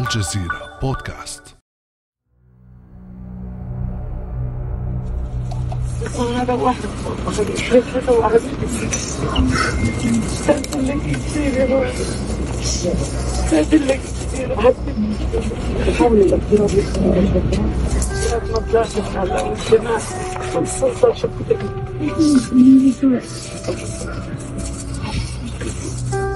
الجزيرة 0.00 0.78
بودكاست 0.82 1.56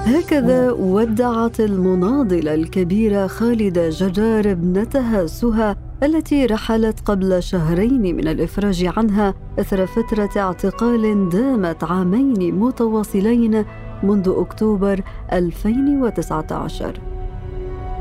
هكذا 0.06 0.70
ودعت 0.72 1.60
المناضلة 1.60 2.54
الكبيرة 2.54 3.26
خالدة 3.26 3.88
جرار 3.88 4.50
ابنتها 4.50 5.26
سهى 5.26 5.76
التي 6.02 6.46
رحلت 6.46 7.00
قبل 7.00 7.42
شهرين 7.42 8.16
من 8.16 8.28
الإفراج 8.28 8.92
عنها 8.96 9.34
إثر 9.58 9.86
فترة 9.86 10.30
اعتقال 10.36 11.28
دامت 11.28 11.84
عامين 11.84 12.54
متواصلين 12.54 13.64
منذ 14.02 14.34
أكتوبر 14.36 15.00
2019 15.32 17.00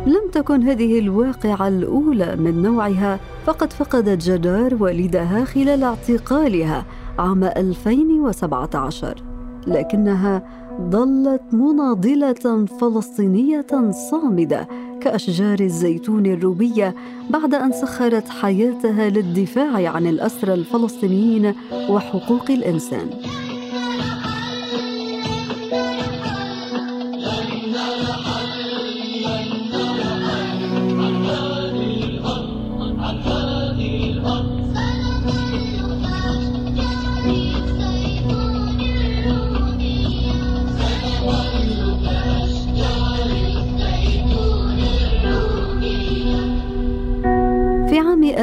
لم 0.07 0.29
تكن 0.31 0.63
هذه 0.63 0.99
الواقعة 0.99 1.67
الأولى 1.67 2.35
من 2.35 2.61
نوعها 2.61 3.19
فقد 3.45 3.73
فقدت 3.73 4.29
جرار 4.29 4.75
والدها 4.79 5.45
خلال 5.45 5.83
اعتقالها 5.83 6.85
عام 7.19 7.43
2017 7.43 9.32
لكنها 9.67 10.43
ظلت 10.89 11.41
مناضلة 11.51 12.65
فلسطينية 12.81 13.91
صامدة 14.11 14.67
كأشجار 15.01 15.59
الزيتون 15.59 16.25
الروبيه 16.25 16.95
بعد 17.29 17.53
أن 17.53 17.71
سخرت 17.71 18.29
حياتها 18.29 19.09
للدفاع 19.09 19.89
عن 19.89 20.07
الأسرى 20.07 20.53
الفلسطينيين 20.53 21.53
وحقوق 21.89 22.51
الإنسان. 22.51 23.07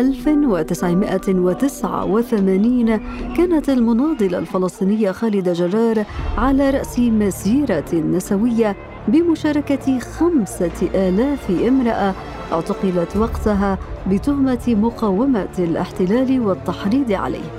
1989 0.01 2.97
كانت 3.37 3.69
المناضلة 3.69 4.39
الفلسطينية 4.39 5.11
خالدة 5.13 5.53
جرار 5.53 6.05
على 6.39 6.71
رأس 6.71 6.99
مسيرة 6.99 7.95
نسوية 7.95 8.77
بمشاركة 9.09 9.99
خمسة 9.99 10.71
آلاف 10.95 11.51
امرأة 11.51 12.15
اعتقلت 12.53 13.17
وقتها 13.17 13.79
بتهمة 14.07 14.61
مقاومة 14.69 15.49
الاحتلال 15.59 16.41
والتحريض 16.41 17.13
عليه. 17.13 17.51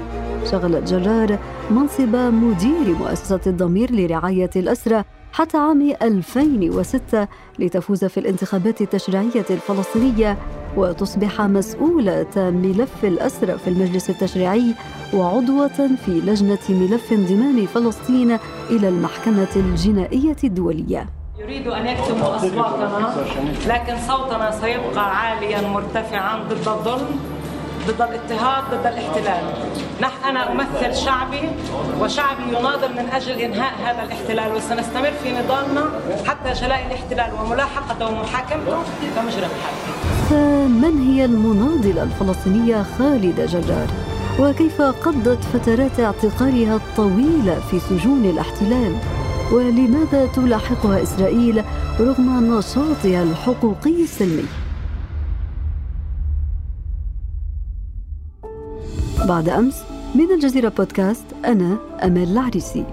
شغلت 0.52 0.94
جرار 0.94 1.38
منصب 1.72 2.16
مدير 2.16 2.96
مؤسسة 3.00 3.40
الضمير 3.48 3.92
لرعاية 3.96 4.50
الأسرى 4.56 5.04
حتى 5.34 5.58
عام 5.58 5.94
2006 6.02 7.28
لتفوز 7.60 8.06
في 8.06 8.20
الانتخابات 8.20 8.82
التشريعية 8.82 9.46
الفلسطينية 9.50 10.38
وتصبح 10.78 11.42
مسؤولة 11.42 12.28
ملف 12.36 13.06
الأسرى 13.06 13.58
في 13.58 13.70
المجلس 13.70 14.10
التشريعي 14.10 14.74
وعضوة 15.14 15.68
في 16.06 16.12
لجنة 16.12 16.60
ملف 16.70 17.12
انضمام 17.12 17.66
فلسطين 17.66 18.38
إلى 18.70 18.90
المحكمة 18.90 19.48
الجنائية 19.56 20.36
الدولية. 20.44 21.10
يريد 21.40 21.68
أن 21.68 21.88
يكتموا 21.88 22.36
أصواتنا 22.36 23.14
لكن 23.68 23.96
صوتنا 24.08 24.52
سيبقى 24.52 25.18
عاليا 25.18 25.68
مرتفعا 25.68 26.40
ضد 26.50 26.68
الظلم. 26.68 27.20
ضد 27.88 28.02
الاضطهاد 28.02 28.64
ضد 28.72 28.86
الاحتلال 28.86 29.44
نحن 30.02 30.24
أنا 30.24 30.52
أمثل 30.52 30.96
شعبي 30.96 31.50
وشعبي 32.00 32.44
يناضل 32.44 32.92
من 32.92 33.10
أجل 33.14 33.32
إنهاء 33.32 33.74
هذا 33.86 34.04
الاحتلال 34.04 34.56
وسنستمر 34.56 35.12
في 35.24 35.32
نضالنا 35.32 35.90
حتى 36.28 36.54
جلاء 36.54 36.88
الاحتلال 36.88 37.34
وملاحقته 37.42 38.08
ومحاكمته 38.08 38.78
كمجرم 39.16 39.50
حربي 39.64 39.92
فمن 40.30 41.02
هي 41.02 41.26
المناضلة 41.26 42.04
الفلسطينية 42.04 42.86
خالدة 42.98 43.46
جرار؟ 43.46 43.88
وكيف 44.40 44.82
قضت 44.82 45.44
فترات 45.54 46.00
اعتقالها 46.00 46.76
الطويلة 46.76 47.60
في 47.72 47.80
سجون 47.80 48.26
الاحتلال؟ 48.26 48.96
ولماذا 49.52 50.26
تلاحقها 50.26 51.04
إسرائيل 51.04 51.64
رغم 52.00 52.58
نشاطها 52.58 53.24
الحقوقي 53.24 54.04
السلمي؟ 54.04 54.46
بعد 59.32 59.50
أمس 59.50 59.84
من 60.16 60.32
الجزيرة 60.32 60.70
بودكاست 60.70 61.26
أنا 61.46 61.78
أمال 62.04 62.32
العريسي. 62.32 62.86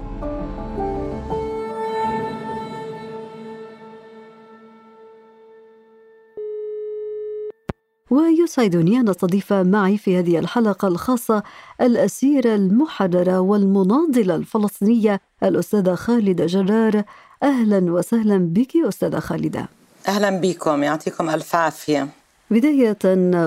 ويسعدني 8.11 9.01
أن 9.01 9.09
أستضيف 9.09 9.53
معي 9.53 9.99
في 9.99 10.19
هذه 10.19 10.39
الحلقة 10.39 10.89
الخاصة 10.89 11.43
الأسيرة 11.81 12.55
المحررة 12.55 13.41
والمناضلة 13.41 14.37
الفلسطينية 14.37 15.21
الأستاذة 15.43 15.95
خالدة 15.95 16.47
جرار. 16.47 17.03
أهلا 17.43 17.93
وسهلا 17.93 18.39
بك 18.39 18.77
أستاذة 18.77 19.19
خالدة. 19.19 19.69
أهلا 20.09 20.31
بكم 20.31 20.83
يعطيكم 20.83 21.31
ألف 21.31 21.55
عافية. 21.55 22.18
بداية 22.51 22.99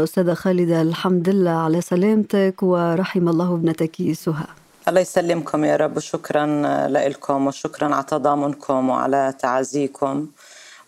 أستاذة 0.04 0.34
خالدة 0.34 0.82
الحمد 0.82 1.30
لله 1.30 1.52
على 1.52 1.82
سلامتك 1.82 2.64
ورحم 2.64 3.30
الله 3.30 3.54
ابنتك 3.54 4.12
سهى 4.12 4.46
الله 4.88 5.02
يسلمكم 5.02 5.66
يا 5.66 5.76
رب. 5.76 5.98
وشكرا 5.98 6.46
لكم 6.88 7.48
وشكرا 7.48 7.96
على 7.96 8.04
تضامنكم 8.04 8.90
وعلى 8.90 9.34
تعازيكم 9.40 10.28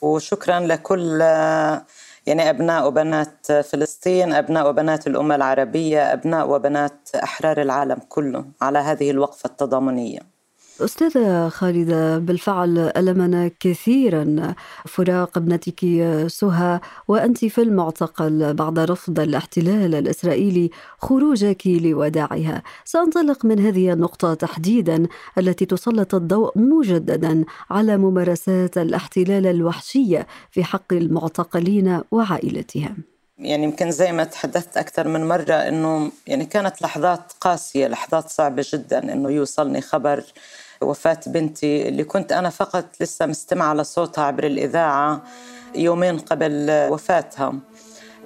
وشكرا 0.01 0.59
لكل 0.59 1.19
يعني 2.27 2.49
أبناء 2.49 2.87
وبنات 2.87 3.51
فلسطين 3.51 4.33
أبناء 4.33 4.69
وبنات 4.69 5.07
الأمة 5.07 5.35
العربية 5.35 6.13
أبناء 6.13 6.49
وبنات 6.49 7.09
أحرار 7.23 7.61
العالم 7.61 7.97
كله 8.09 8.45
على 8.61 8.79
هذه 8.79 9.11
الوقفة 9.11 9.47
التضامنية. 9.47 10.32
أستاذة 10.81 11.49
خالدة 11.49 12.17
بالفعل 12.17 12.77
ألمنا 12.97 13.51
كثيرا 13.59 14.53
فراق 14.85 15.37
ابنتك 15.37 15.79
سهى 16.27 16.79
وأنت 17.07 17.45
في 17.45 17.61
المعتقل 17.61 18.53
بعد 18.53 18.79
رفض 18.79 19.19
الاحتلال 19.19 19.95
الإسرائيلي 19.95 20.69
خروجك 20.97 21.67
لوداعها. 21.67 22.63
سأنطلق 22.85 23.45
من 23.45 23.59
هذه 23.59 23.93
النقطة 23.93 24.33
تحديدا 24.33 25.07
التي 25.37 25.65
تسلط 25.65 26.15
الضوء 26.15 26.59
مجددا 26.59 27.45
على 27.69 27.97
ممارسات 27.97 28.77
الاحتلال 28.77 29.47
الوحشية 29.47 30.27
في 30.51 30.63
حق 30.63 30.93
المعتقلين 30.93 32.01
وعائلتهم 32.11 32.97
يعني 33.39 33.63
يمكن 33.63 33.91
زي 33.91 34.11
ما 34.11 34.23
تحدثت 34.23 34.77
أكثر 34.77 35.07
من 35.07 35.27
مرة 35.27 35.53
أنه 35.53 36.11
يعني 36.27 36.45
كانت 36.45 36.81
لحظات 36.81 37.33
قاسية 37.41 37.87
لحظات 37.87 38.29
صعبة 38.29 38.65
جدا 38.73 39.13
أنه 39.13 39.29
يوصلني 39.29 39.81
خبر 39.81 40.23
وفاة 40.83 41.19
بنتي 41.27 41.87
اللي 41.87 42.03
كنت 42.03 42.31
أنا 42.31 42.49
فقط 42.49 42.85
لسه 43.01 43.25
مستمعة 43.25 43.73
لصوتها 43.73 44.23
عبر 44.23 44.43
الإذاعة 44.43 45.23
يومين 45.75 46.19
قبل 46.19 46.67
وفاتها. 46.89 47.53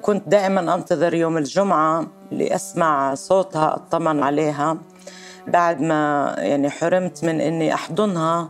كنت 0.02 0.28
دائما 0.28 0.76
أنتظر 0.76 1.14
يوم 1.14 1.38
الجمعة 1.38 2.08
لأسمع 2.32 3.16
صوتها 3.16 3.76
أطمن 3.76 4.24
عليها. 4.24 4.78
بعد 5.48 5.82
ما 5.82 6.36
يعني 6.38 6.70
حرمت 6.70 7.24
من 7.24 7.42
أني 7.42 7.74
أحضنها 7.74 8.50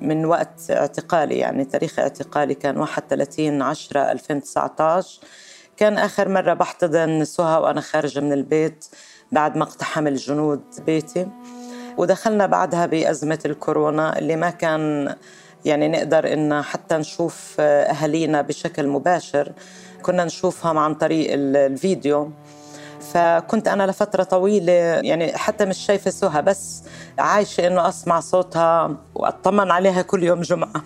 من 0.00 0.24
وقت 0.24 0.70
اعتقالي 0.70 1.38
يعني 1.38 1.64
تاريخ 1.64 1.98
اعتقالي 1.98 2.54
كان 2.54 2.76
31 2.76 3.62
10 3.62 4.12
2019 4.12 5.20
كان 5.76 5.98
آخر 5.98 6.28
مرة 6.28 6.54
بحتضن 6.54 7.24
سهى 7.24 7.60
وأنا 7.60 7.80
خارجة 7.80 8.20
من 8.20 8.32
البيت 8.32 8.84
بعد 9.32 9.56
ما 9.56 9.62
اقتحم 9.62 10.06
الجنود 10.06 10.62
بيتي. 10.86 11.28
ودخلنا 11.98 12.46
بعدها 12.46 12.86
بأزمة 12.86 13.38
الكورونا 13.44 14.18
اللي 14.18 14.36
ما 14.36 14.50
كان 14.50 15.14
يعني 15.64 15.88
نقدر 15.88 16.32
إن 16.32 16.62
حتى 16.62 16.96
نشوف 16.96 17.56
أهالينا 17.60 18.42
بشكل 18.42 18.88
مباشر. 18.88 19.52
كنا 20.02 20.24
نشوفهم 20.24 20.78
عن 20.78 20.94
طريق 20.94 21.30
الفيديو. 21.32 22.30
فكنت 23.12 23.68
أنا 23.68 23.86
لفترة 23.86 24.22
طويلة 24.22 24.72
يعني 24.72 25.36
حتى 25.36 25.64
مش 25.64 25.78
شايفة 25.78 26.10
سهى 26.10 26.42
بس 26.42 26.82
عايشة 27.18 27.66
إنه 27.66 27.88
أسمع 27.88 28.20
صوتها 28.20 28.96
وأطمن 29.14 29.70
عليها 29.70 30.02
كل 30.02 30.22
يوم 30.22 30.40
جمعة. 30.40 30.84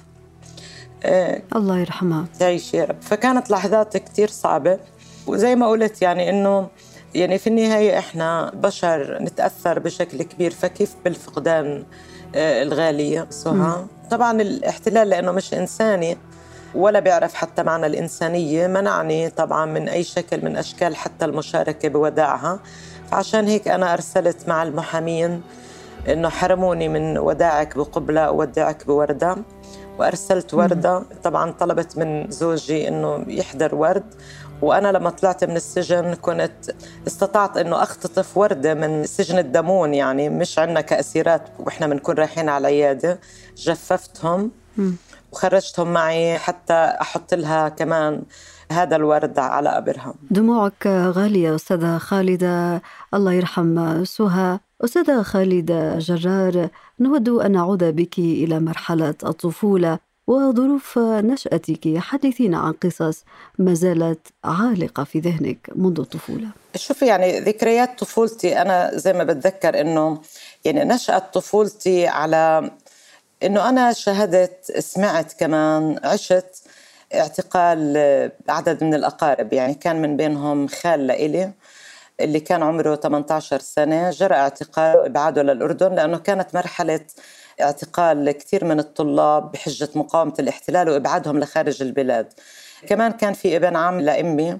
إيه 1.05 1.44
الله 1.56 1.79
يرحمها. 1.79 2.25
تعيش 2.38 2.75
يا 2.75 2.85
رب. 2.85 3.03
فكانت 3.03 3.50
لحظات 3.50 3.97
كتير 3.97 4.29
صعبة. 4.29 4.79
وزي 5.26 5.56
ما 5.56 5.69
قلت 5.69 6.03
يعني 6.03 6.31
إنه 6.31 6.69
يعني 7.14 7.38
في 7.38 7.47
النهاية 7.47 7.99
إحنا 7.99 8.50
بشر 8.55 9.19
نتأثر 9.23 9.79
بشكل 9.79 10.23
كبير 10.23 10.50
فكيف 10.50 10.94
بالفقدان 11.05 11.85
آه، 12.35 12.62
الغالية 12.62 13.26
سهى 13.31 13.85
طبعا 14.11 14.43
الاحتلال 14.43 15.09
لأنه 15.09 15.32
مش 15.32 15.55
إنساني 15.55 16.19
ولا 16.75 17.00
بيعرف 17.00 17.35
حتى 17.35 17.62
معنى 17.62 17.87
الإنسانية 17.87 18.67
منعني 18.67 19.31
طبعا 19.31 19.67
من 19.67 19.88
أي 19.88 20.05
شكل 20.05 20.44
من 20.44 20.56
أشكال 20.56 20.97
حتى 20.97 21.25
المشاركة 21.25 21.88
بوداعها 21.88 22.61
فعشان 23.11 23.49
هيك 23.49 23.69
أنا 23.69 23.93
أرسلت 23.93 24.49
مع 24.49 24.62
المحامين 24.62 25.43
إنه 26.09 26.29
حرموني 26.29 26.88
من 26.88 27.19
وداعك 27.19 27.76
بقبلة 27.76 28.20
أودعك 28.20 28.87
بوردة. 28.87 29.37
وأرسلت 29.99 30.55
وردة. 30.55 31.03
طبعا 31.25 31.50
طلبت 31.50 31.99
من 31.99 32.31
زوجي 32.31 32.89
إنه 32.89 33.25
يحضر 33.29 33.75
ورد. 33.75 34.15
وأنا 34.62 34.93
لما 34.93 35.11
طلعت 35.11 35.44
من 35.44 35.56
السجن 35.56 36.15
كنت 36.15 36.53
استطعت 37.06 37.56
إنه 37.56 37.83
أختطف 37.83 38.37
وردة 38.37 38.75
من 38.75 39.05
سجن 39.06 39.39
الدمون 39.39 39.94
يعني 39.94 40.29
مش 40.29 40.59
عنا 40.59 40.81
كأسيرات 40.81 41.43
وإحنا 41.59 41.87
بنكون 41.87 42.15
رايحين 42.15 42.49
على 42.49 42.61
العيادة 42.61 43.21
جففتهم 43.56 44.50
وخرجتهم 45.33 45.93
معي 45.93 46.38
حتى 46.38 46.75
أحط 46.75 47.35
لها 47.35 47.69
كمان 47.69 48.23
هذا 48.73 48.97
الورد 48.97 49.38
على 49.38 49.69
قبرها. 49.71 50.15
دموعك 50.31 50.87
غالية 50.87 51.55
أستاذة 51.55 51.99
خالدة. 51.99 52.83
الله 53.15 53.33
يرحم 53.33 54.05
سهى 54.05 54.59
أستاذة 54.84 55.23
خالدة 55.23 55.99
جرار 55.99 56.69
نود 57.00 57.29
أن 57.29 57.52
نعود 57.52 57.84
بك 57.84 58.19
إلى 58.19 58.61
مرحلة 58.61 59.14
الطفولة 59.25 59.99
وظروف 60.26 60.99
نشأتك. 60.99 61.99
حدثينا 61.99 62.58
عن 62.58 62.73
قصص 62.73 63.25
ما 63.58 63.75
زالت 63.75 64.26
عالقة 64.44 65.05
في 65.05 65.19
ذهنك 65.20 65.70
منذ 65.76 66.00
الطفولة. 66.00 66.49
شوفي 66.76 67.06
يعني 67.06 67.40
ذكريات 67.40 67.99
طفولتي 67.99 68.62
أنا 68.62 68.90
زي 68.94 69.12
ما 69.12 69.25
بتذكر 69.25 69.81
أنه 69.81 70.20
يعني 70.64 70.85
نشأت 70.85 71.35
طفولتي 71.35 72.06
على 72.06 72.70
أنه 73.43 73.69
أنا 73.69 73.93
شهدت 73.93 74.78
سمعت 74.78 75.32
كمان 75.32 75.99
عشت 76.05 76.62
اعتقال 77.14 77.96
عدد 78.49 78.85
من 78.85 78.94
الأقارب. 78.94 79.52
يعني 79.52 79.75
كان 79.75 80.02
من 80.02 80.17
بينهم 80.17 80.69
خال 80.69 81.06
لإلي. 81.06 81.52
اللي 82.23 82.41
كان 82.41 82.63
عمره 82.63 82.97
18 82.97 83.59
سنة 83.61 84.11
جرى 84.11 84.35
اعتقاله 84.35 85.01
وإبعاده 85.01 85.43
للأردن 85.43 85.95
لأنه 85.95 86.19
كانت 86.19 86.55
مرحلة 86.55 87.01
اعتقال 87.61 88.31
كثير 88.31 88.65
من 88.65 88.79
الطلاب 88.79 89.53
بحجة 89.53 89.89
مقاومة 89.95 90.35
الاحتلال 90.39 90.89
وإبعادهم 90.89 91.39
لخارج 91.39 91.83
البلاد. 91.83 92.33
كمان 92.87 93.13
كان 93.13 93.33
في 93.33 93.57
ابن 93.57 93.77
عم 93.77 94.01
لأمي 94.01 94.59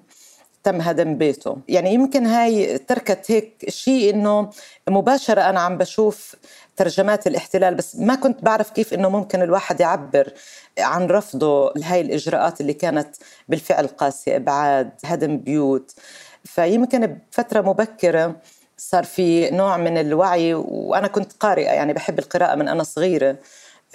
تم 0.65 0.81
هدم 0.81 1.19
بيته. 1.19 1.57
يعني 1.69 1.95
يمكن 1.95 2.27
هاي 2.27 2.79
تركت 2.79 3.31
هيك 3.31 3.65
شيء 3.69 4.15
إنه 4.15 4.51
مباشرة 4.89 5.41
أنا 5.41 5.61
عم 5.61 5.79
بشوف 5.79 6.37
ترجمات 6.77 7.27
الاحتلال 7.27 7.75
بس 7.75 7.97
ما 7.97 8.15
كنت 8.15 8.45
بعرف 8.45 8.71
كيف 8.71 8.95
إنه 8.95 9.09
ممكن 9.09 9.43
الواحد 9.43 9.81
يعبر 9.81 10.33
عن 10.79 11.07
رفضه 11.07 11.73
لهي 11.77 12.01
الإجراءات 12.01 12.61
اللي 12.61 12.73
كانت 12.75 13.17
بالفعل 13.49 13.87
قاسية 13.87 14.37
إبعاد 14.37 14.91
هدم 15.05 15.39
بيوت. 15.39 15.95
فيمكن 16.45 17.07
بفترة 17.33 17.61
مبكرة 17.61 18.37
صار 18.77 19.05
في 19.05 19.51
نوع 19.51 19.77
من 19.77 19.99
الوعي 19.99 20.55
وأنا 20.55 21.09
كنت 21.09 21.33
قارئة 21.33 21.71
يعني 21.73 21.93
بحب 21.93 22.19
القراءة 22.19 22.55
من 22.55 22.69
أنا 22.69 22.83
صغيرة. 22.83 23.37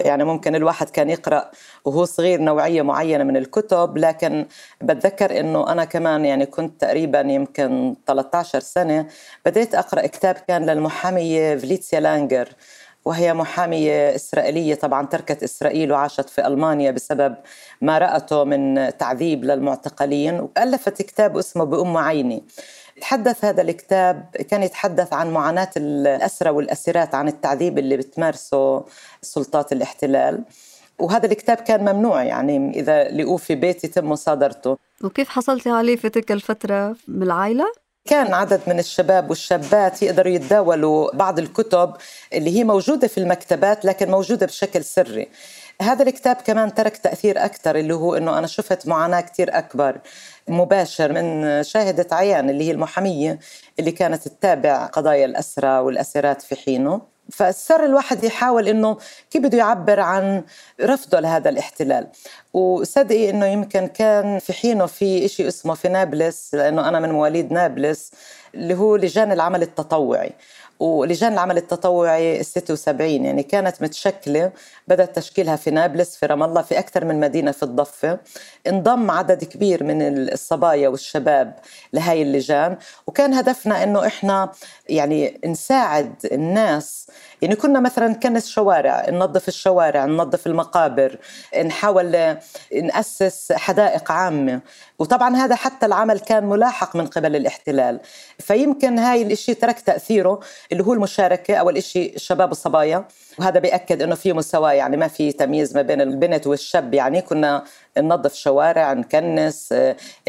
يعني 0.00 0.24
ممكن 0.24 0.54
الواحد 0.54 0.90
كان 0.90 1.10
يقرأ 1.10 1.50
وهو 1.84 2.04
صغير 2.04 2.40
نوعية 2.40 2.82
معينة 2.82 3.24
من 3.24 3.36
الكتب 3.36 3.98
لكن 3.98 4.46
بتذكر 4.80 5.40
إنه 5.40 5.72
أنا 5.72 5.84
كمان 5.84 6.24
يعني 6.24 6.46
كنت 6.46 6.80
تقريبا 6.80 7.20
يمكن 7.20 7.94
13 8.06 8.60
سنة 8.60 9.06
بديت 9.46 9.74
أقرأ 9.74 10.06
كتاب 10.06 10.34
كان 10.48 10.66
للمحامية 10.70 11.56
فليتسيا 11.56 12.00
لانجر. 12.00 12.48
وهي 13.04 13.34
محامية 13.34 14.14
إسرائيلية. 14.14 14.74
طبعا 14.74 15.06
تركت 15.06 15.42
إسرائيل 15.42 15.92
وعاشت 15.92 16.30
في 16.30 16.46
ألمانيا 16.46 16.90
بسبب 16.90 17.34
ما 17.80 17.98
رأته 17.98 18.44
من 18.44 18.90
تعذيب 18.98 19.44
للمعتقلين. 19.44 20.40
وألفت 20.40 21.02
كتاب 21.02 21.36
اسمه 21.36 21.64
بأم 21.64 21.96
عيني. 21.96 22.42
تحدث 23.00 23.44
هذا 23.44 23.62
الكتاب 23.62 24.24
كان 24.50 24.62
يتحدث 24.62 25.12
عن 25.12 25.30
معاناة 25.30 25.70
الأسرى 25.76 26.50
والأسيرات 26.50 27.14
عن 27.14 27.28
التعذيب 27.28 27.78
اللي 27.78 27.96
بتمارسه 27.96 28.84
سلطات 29.22 29.72
الاحتلال. 29.72 30.42
وهذا 30.98 31.26
الكتاب 31.26 31.56
كان 31.56 31.80
ممنوع 31.80 32.22
يعني 32.22 32.80
إذا 32.80 33.04
لقوه 33.04 33.36
في 33.36 33.54
بيت 33.54 33.84
يتم 33.84 34.10
مصادرته. 34.10 34.76
وكيف 35.04 35.28
حصلتي 35.28 35.70
عليه 35.70 35.96
في 35.96 36.08
تلك 36.08 36.32
الفترة 36.32 36.96
من 37.08 37.22
العائلة؟ 37.22 37.64
كان 38.08 38.34
عدد 38.34 38.60
من 38.66 38.78
الشباب 38.78 39.30
والشابات 39.30 40.02
يقدروا 40.02 40.32
يتداولوا 40.32 41.16
بعض 41.16 41.38
الكتب 41.38 41.94
اللي 42.32 42.58
هي 42.58 42.64
موجودة 42.64 43.08
في 43.08 43.18
المكتبات 43.18 43.84
لكن 43.84 44.10
موجودة 44.10 44.46
بشكل 44.46 44.84
سري. 44.84 45.28
هذا 45.82 46.02
الكتاب 46.02 46.36
كمان 46.36 46.74
ترك 46.74 46.96
تأثير 46.96 47.44
أكثر 47.44 47.76
اللي 47.76 47.94
هو 47.94 48.14
أنه 48.14 48.38
أنا 48.38 48.46
شفت 48.46 48.88
معاناة 48.88 49.20
كثير 49.20 49.58
أكبر 49.58 50.00
مباشر 50.48 51.12
من 51.12 51.62
شاهدة 51.62 52.06
عيان 52.12 52.50
اللي 52.50 52.64
هي 52.64 52.70
المحامية 52.70 53.38
اللي 53.78 53.90
كانت 53.92 54.28
تتابع 54.28 54.86
قضايا 54.86 55.24
الأسرى 55.24 55.78
والأسيرات 55.78 56.42
في 56.42 56.56
حينه. 56.56 57.00
فصار 57.32 57.84
الواحد 57.84 58.24
يحاول 58.24 58.68
إنه 58.68 58.96
كيف 59.30 59.42
بده 59.42 59.58
يعبر 59.58 60.00
عن 60.00 60.44
رفضه 60.80 61.20
لهذا 61.20 61.50
الاحتلال. 61.50 62.06
وصدقي 62.52 63.30
إنه 63.30 63.46
يمكن 63.46 63.86
كان 63.86 64.38
في 64.38 64.52
حينه 64.52 64.86
في 64.86 65.28
شيء 65.28 65.48
اسمه 65.48 65.74
في 65.74 65.88
نابلس 65.88 66.54
لأنه 66.54 66.88
أنا 66.88 67.00
من 67.00 67.10
مواليد 67.12 67.52
نابلس 67.52 68.10
اللي 68.54 68.74
هو 68.74 68.96
لجان 68.96 69.32
العمل 69.32 69.62
التطوعي. 69.62 70.32
ولجان 70.80 71.32
العمل 71.32 71.56
التطوعي 71.56 72.42
76 72.42 73.24
يعني 73.24 73.42
كانت 73.42 73.82
متشكلة 73.82 74.52
بدأت 74.88 75.16
تشكيلها 75.16 75.56
في 75.56 75.70
نابلس 75.70 76.16
في 76.16 76.26
رام 76.26 76.42
الله 76.42 76.62
في 76.62 76.78
أكثر 76.78 77.04
من 77.04 77.20
مدينة 77.20 77.50
في 77.52 77.62
الضفة. 77.62 78.18
انضم 78.66 79.10
عدد 79.10 79.44
كبير 79.44 79.84
من 79.84 80.02
الصبايا 80.02 80.88
والشباب 80.88 81.54
لهاي 81.92 82.22
اللجان. 82.22 82.76
وكان 83.06 83.34
هدفنا 83.34 83.82
أنه 83.82 84.06
إحنا 84.06 84.52
يعني 84.88 85.40
نساعد 85.46 86.14
الناس. 86.32 87.06
يعني 87.42 87.56
كنا 87.56 87.80
مثلا 87.80 88.08
نكنس 88.08 88.48
شوارع 88.48 89.10
ننظف 89.10 89.48
الشوارع 89.48 90.04
ننظف 90.04 90.46
المقابر 90.46 91.18
نحاول 91.64 92.36
نأسس 92.82 93.52
حدائق 93.52 94.12
عامة. 94.12 94.60
وطبعا 94.98 95.36
هذا 95.36 95.54
حتى 95.54 95.86
العمل 95.86 96.18
كان 96.18 96.46
ملاحق 96.46 96.96
من 96.96 97.06
قبل 97.06 97.36
الاحتلال. 97.36 98.00
فيمكن 98.38 98.98
هاي 98.98 99.22
الإشي 99.22 99.54
ترك 99.54 99.80
تأثيره. 99.80 100.40
اللي 100.72 100.84
هو 100.84 100.92
المشاركة 100.92 101.54
أول 101.54 101.76
إشي 101.76 102.14
الشباب 102.16 102.48
والصبايا 102.48 103.04
وهذا 103.38 103.60
بيأكد 103.60 104.02
أنه 104.02 104.14
في 104.14 104.32
مساواة 104.32 104.72
يعني 104.72 104.96
ما 104.96 105.08
في 105.08 105.32
تمييز 105.32 105.76
ما 105.76 105.82
بين 105.82 106.00
البنت 106.00 106.46
والشاب. 106.46 106.94
يعني 106.94 107.22
كنا 107.22 107.64
ننظف 108.00 108.34
شوارع 108.34 108.92
نكنس 108.92 109.74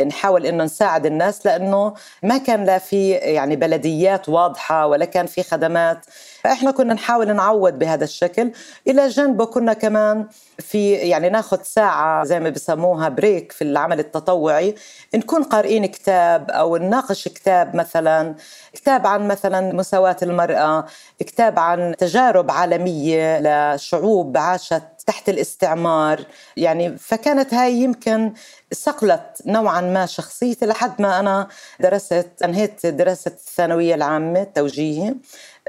نحاول 0.05 0.45
إنه 0.45 0.63
نساعد 0.63 1.05
الناس 1.05 1.45
لأنه 1.45 1.93
ما 2.23 2.37
كان 2.37 2.65
لا 2.65 2.77
في 2.77 3.11
يعني 3.11 3.55
بلديات 3.55 4.29
واضحة 4.29 4.87
ولا 4.87 5.05
كان 5.05 5.25
في 5.25 5.43
خدمات. 5.43 6.05
فإحنا 6.43 6.71
كنا 6.71 6.93
نحاول 6.93 7.35
نعوض 7.35 7.73
بهذا 7.73 8.03
الشكل. 8.03 8.51
إلى 8.87 9.07
جنبه 9.07 9.45
كنا 9.45 9.73
كمان 9.73 10.25
في 10.59 10.91
يعني 10.93 11.29
ناخذ 11.29 11.61
ساعة 11.63 12.23
زي 12.23 12.39
ما 12.39 12.49
بسموها 12.49 13.09
بريك 13.09 13.51
في 13.51 13.63
العمل 13.63 13.99
التطوعي. 13.99 14.75
نكون 15.15 15.43
قارئين 15.43 15.85
كتاب 15.85 16.51
أو 16.51 16.77
نناقش 16.77 17.27
كتاب 17.27 17.75
مثلا 17.75 18.35
كتاب 18.73 19.07
عن 19.07 19.27
مثلا 19.27 19.73
مساواة 19.73 20.17
المرأة 20.21 20.85
كتاب 21.19 21.59
عن 21.59 21.95
تجارب 21.97 22.51
عالمية 22.51 23.39
لشعوب 23.75 24.37
عاشت 24.37 24.83
تحت 25.05 25.29
الاستعمار. 25.29 26.25
يعني 26.57 26.97
فكانت 26.97 27.53
هاي 27.53 27.73
يمكن 27.73 28.33
صقلت 28.73 29.41
نوعا 29.45 29.81
ما 29.81 30.05
شخصيتي 30.05 30.65
لحد 30.65 31.01
ما 31.01 31.19
أنا 31.19 31.47
درست 31.79 32.27
أنهيت 32.43 32.85
دراسة 32.85 33.31
الثانوية 33.31 33.95
العامة 33.95 34.43
توجيهي 34.43 35.15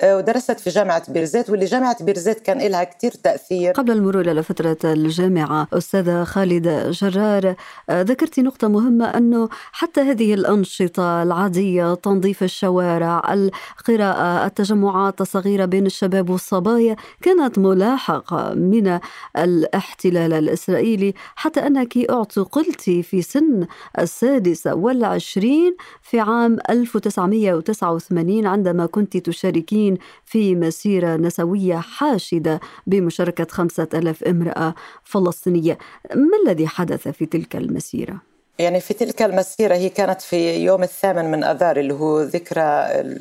ودرست 0.04 0.60
في 0.60 0.70
جامعة 0.70 1.12
بيرزيت 1.12 1.50
واللي 1.50 1.64
جامعة 1.64 2.04
بيرزيت 2.04 2.40
كان 2.40 2.58
لها 2.58 2.84
كتير 2.84 3.10
تأثير. 3.10 3.72
قبل 3.72 3.90
المرور 3.92 4.30
إلى 4.30 4.42
فترة 4.42 4.76
الجامعة 4.84 5.68
أستاذة 5.72 6.24
خالدة 6.24 6.90
جرار 6.90 7.54
آه، 7.90 8.02
ذكرت 8.02 8.40
نقطة 8.40 8.68
مهمة 8.68 9.04
أنه 9.04 9.48
حتى 9.72 10.00
هذه 10.00 10.34
الأنشطة 10.34 11.22
العادية 11.22 11.94
تنظيف 11.94 12.42
الشوارع 12.42 13.32
القراءة 13.32 14.46
التجمعات 14.46 15.20
الصغيرة 15.20 15.64
بين 15.64 15.86
الشباب 15.86 16.30
والصبايا 16.30 16.96
كانت 17.22 17.58
ملاحقة 17.58 18.54
من 18.54 18.98
الاحتلال 19.38 20.32
الإسرائيلي 20.32 21.14
حتى 21.36 21.60
أنك 21.66 22.10
اعتقلت 22.10 22.80
في 22.80 23.22
سن 23.22 23.66
السادسة 23.98 24.74
والعشرين 24.74 25.76
في 26.02 26.20
عام 26.20 26.58
1989 26.70 28.46
عندما 28.46 28.86
كنت 28.86 29.16
تشاركين 29.16 29.89
الفلسطينيين 29.90 29.98
في 30.24 30.54
مسيرة 30.54 31.16
نسوية 31.16 31.76
حاشدة 31.76 32.60
بمشاركة 32.86 33.46
خمسة 33.50 33.88
ألاف 33.94 34.24
امرأة 34.24 34.74
فلسطينية. 35.04 35.78
ما 36.14 36.36
الذي 36.46 36.66
حدث 36.66 37.08
في 37.08 37.26
تلك 37.26 37.56
المسيرة؟ 37.56 38.20
يعني 38.58 38.80
في 38.80 38.94
تلك 38.94 39.22
المسيرة 39.22 39.74
هي 39.74 39.88
كانت 39.88 40.20
في 40.20 40.64
يوم 40.64 40.82
الثامن 40.82 41.30
من 41.30 41.44
أذار 41.44 41.76
اللي 41.76 41.94
هو 41.94 42.22
ذكرى 42.22 42.62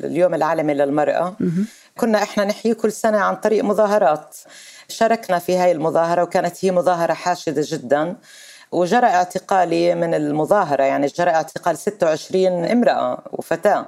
اليوم 0.04 0.34
العالمي 0.34 0.74
للمرأة. 0.74 1.36
كنا 1.98 2.22
إحنا 2.22 2.44
نحيي 2.44 2.74
كل 2.74 2.92
سنة 2.92 3.18
عن 3.18 3.36
طريق 3.36 3.64
مظاهرات. 3.64 4.36
شاركنا 4.88 5.38
في 5.38 5.56
هاي 5.56 5.72
المظاهرة 5.72 6.22
وكانت 6.22 6.64
هي 6.64 6.70
مظاهرة 6.70 7.12
حاشدة 7.12 7.62
جدا. 7.64 8.16
وجرى 8.72 9.06
اعتقالي 9.06 9.94
من 9.94 10.14
المظاهرة 10.14 10.82
يعني 10.82 11.06
جرى 11.06 11.30
اعتقال 11.30 11.78
26 11.78 12.64
امرأة 12.64 13.22
وفتاة. 13.32 13.86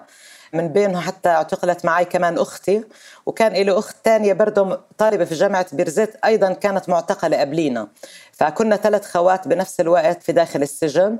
من 0.54 0.68
بينهم 0.68 1.02
حتى 1.02 1.28
اعتقلت 1.28 1.84
معي 1.84 2.04
كمان 2.04 2.38
أختي 2.38 2.84
وكان 3.26 3.52
لي 3.52 3.72
أخت 3.72 3.96
تانية 4.04 4.32
برضه 4.32 4.80
طالبة 4.98 5.24
في 5.24 5.34
جامعة 5.34 5.66
بيرزيت 5.72 6.16
أيضا 6.24 6.52
كانت 6.52 6.88
معتقلة 6.88 7.40
قبلينا. 7.40 7.88
فكنا 8.32 8.76
ثلاث 8.76 9.06
خوات 9.06 9.48
بنفس 9.48 9.80
الوقت 9.80 10.22
في 10.22 10.32
داخل 10.32 10.62
السجن. 10.62 11.18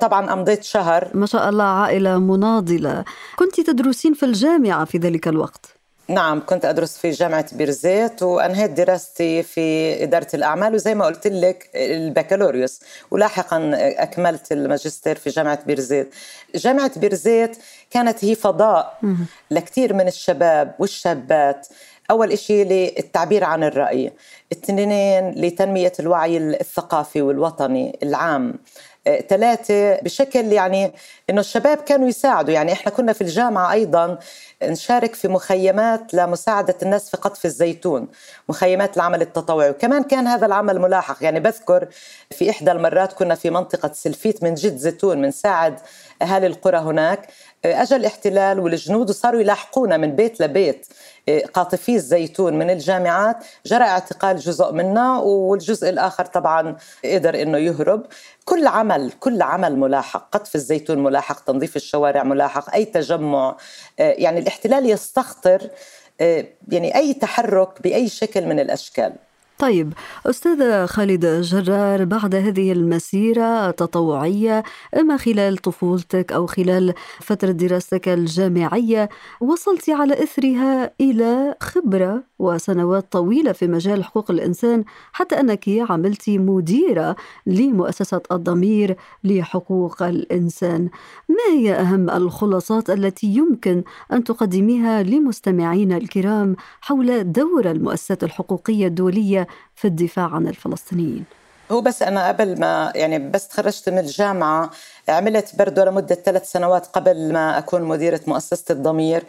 طبعا 0.00 0.32
أمضيت 0.32 0.64
شهر. 0.64 1.08
ما 1.14 1.26
شاء 1.26 1.48
الله 1.48 1.64
عائلة 1.64 2.18
مناضلة. 2.18 3.04
كنت 3.36 3.60
تدرسين 3.60 4.14
في 4.14 4.26
الجامعة 4.26 4.84
في 4.84 4.98
ذلك 4.98 5.28
الوقت. 5.28 5.77
نعم 6.10 6.42
كنت 6.46 6.64
أدرس 6.64 6.98
في 6.98 7.10
جامعة 7.10 7.46
بيرزيت 7.52 8.22
وأنهيت 8.22 8.70
دراستي 8.70 9.42
في 9.42 10.02
إدارة 10.02 10.26
الأعمال 10.34 10.74
وزي 10.74 10.94
ما 10.94 11.04
قلت 11.04 11.26
لك 11.26 11.70
البكالوريوس. 11.74 12.80
ولاحقا 13.10 13.70
أكملت 13.74 14.52
الماجستير 14.52 15.16
في 15.16 15.30
جامعة 15.30 15.64
بيرزيت. 15.66 16.14
جامعة 16.54 16.98
بيرزيت 16.98 17.56
كانت 17.90 18.24
هي 18.24 18.34
فضاء 18.34 18.98
لكثير 19.50 19.94
من 19.94 20.08
الشباب 20.08 20.74
والشابات. 20.78 21.68
أول 22.10 22.32
إشي 22.32 22.64
للتعبير 22.64 23.44
عن 23.44 23.64
الرأي. 23.64 24.12
اثنين 24.52 25.30
لتنمية 25.30 25.92
الوعي 26.00 26.36
الثقافي 26.36 27.22
والوطني 27.22 27.98
العام. 28.02 28.54
ثلاثة 29.28 30.00
بشكل 30.00 30.52
يعني 30.52 30.92
إنه 31.30 31.40
الشباب 31.40 31.78
كانوا 31.78 32.08
يساعدوا. 32.08 32.54
يعني 32.54 32.72
إحنا 32.72 32.92
كنا 32.92 33.12
في 33.12 33.20
الجامعة 33.20 33.72
أيضا 33.72 34.18
نشارك 34.62 35.14
في 35.14 35.28
مخيمات 35.28 36.14
لمساعدة 36.14 36.74
الناس 36.82 37.10
في 37.10 37.16
قطف 37.16 37.44
الزيتون 37.44 38.08
مخيمات 38.48 38.96
العمل 38.96 39.22
التطوعي. 39.22 39.70
وكمان 39.70 40.02
كان 40.02 40.26
هذا 40.26 40.46
العمل 40.46 40.78
ملاحق. 40.78 41.16
يعني 41.20 41.40
بذكر 41.40 41.88
في 42.30 42.50
إحدى 42.50 42.72
المرات 42.72 43.12
كنا 43.12 43.34
في 43.34 43.50
منطقة 43.50 43.90
سلفيت 43.92 44.42
من 44.42 44.54
جد 44.54 44.76
زيتون 44.76 45.20
من 45.20 45.30
ساعد 46.18 46.30
أهالي 46.30 46.46
القرى 46.46 46.78
هناك. 46.78 47.28
اجى 47.64 47.96
الاحتلال 47.96 48.60
والجنود 48.60 49.10
وصاروا 49.10 49.40
يلاحقونا 49.40 49.96
من 49.96 50.16
بيت 50.16 50.40
لبيت. 50.40 50.86
قاطفي 51.54 51.94
الزيتون 51.94 52.58
من 52.58 52.70
الجامعات. 52.70 53.36
جرى 53.66 53.84
اعتقال 53.84 54.36
جزء 54.36 54.72
منا 54.72 55.18
والجزء 55.18 55.88
الآخر 55.88 56.24
طبعا 56.24 56.76
قدر 57.04 57.42
إنه 57.42 57.58
يهرب. 57.58 58.06
كل 58.44 58.66
عمل 58.66 59.12
كل 59.20 59.42
عمل 59.42 59.76
ملاحق. 59.76 60.28
قطف 60.32 60.54
الزيتون 60.54 60.98
ملاحق 60.98 61.44
تنظيف 61.44 61.76
الشوارع 61.76 62.22
ملاحق 62.22 62.74
أي 62.74 62.84
تجمع. 62.84 63.56
يعني 63.98 64.40
الاحتلال 64.40 64.90
يستخطر 64.90 65.70
يعني 66.68 66.96
أي 66.96 67.14
تحرك 67.14 67.82
بأي 67.82 68.08
شكل 68.08 68.46
من 68.46 68.60
الأشكال. 68.60 69.12
طيب 69.58 69.92
أستاذة 70.26 70.86
خالدة 70.86 71.40
جرار 71.40 72.04
بعد 72.04 72.34
هذه 72.34 72.72
المسيرة 72.72 73.68
التطوعية 73.68 74.62
إما 75.00 75.16
خلال 75.16 75.56
طفولتك 75.56 76.32
أو 76.32 76.46
خلال 76.46 76.94
فترة 77.20 77.50
دراستك 77.50 78.08
الجامعية 78.08 79.08
وصلت 79.40 79.90
على 79.90 80.22
إثرها 80.22 80.90
إلى 81.00 81.54
خبرة 81.60 82.22
وسنوات 82.38 83.12
طويلة 83.12 83.52
في 83.52 83.66
مجال 83.66 84.04
حقوق 84.04 84.30
الإنسان 84.30 84.84
حتى 85.12 85.40
أنك 85.40 85.68
عملت 85.68 86.30
مديرة 86.30 87.16
لمؤسسة 87.46 88.20
الضمير 88.32 88.96
لحقوق 89.24 90.02
الإنسان. 90.02 90.88
ما 91.38 91.54
هي 91.58 91.74
أهم 91.74 92.10
الخلاصات 92.10 92.90
التي 92.90 93.26
يمكن 93.26 93.82
أن 94.12 94.24
تقدميها 94.24 95.02
لمستمعينا 95.02 95.96
الكرام 95.96 96.56
حول 96.80 97.32
دور 97.32 97.70
المؤسسات 97.70 98.24
الحقوقية 98.24 98.86
الدولية 98.86 99.46
في 99.74 99.86
الدفاع 99.86 100.34
عن 100.34 100.46
الفلسطينيين؟ 100.48 101.24
هو 101.70 101.80
بس 101.80 102.02
أنا 102.02 102.28
قبل 102.28 102.60
ما 102.60 102.92
يعني 102.94 103.30
بس 103.30 103.48
تخرجت 103.48 103.88
من 103.88 103.98
الجامعة 103.98 104.70
عملت 105.08 105.56
برضه 105.58 105.84
لمدة 105.84 106.14
ثلاث 106.14 106.52
سنوات 106.52 106.86
قبل 106.86 107.32
ما 107.32 107.58
أكون 107.58 107.82
مديرة 107.82 108.20
مؤسسة 108.26 108.64
الضمير. 108.70 109.22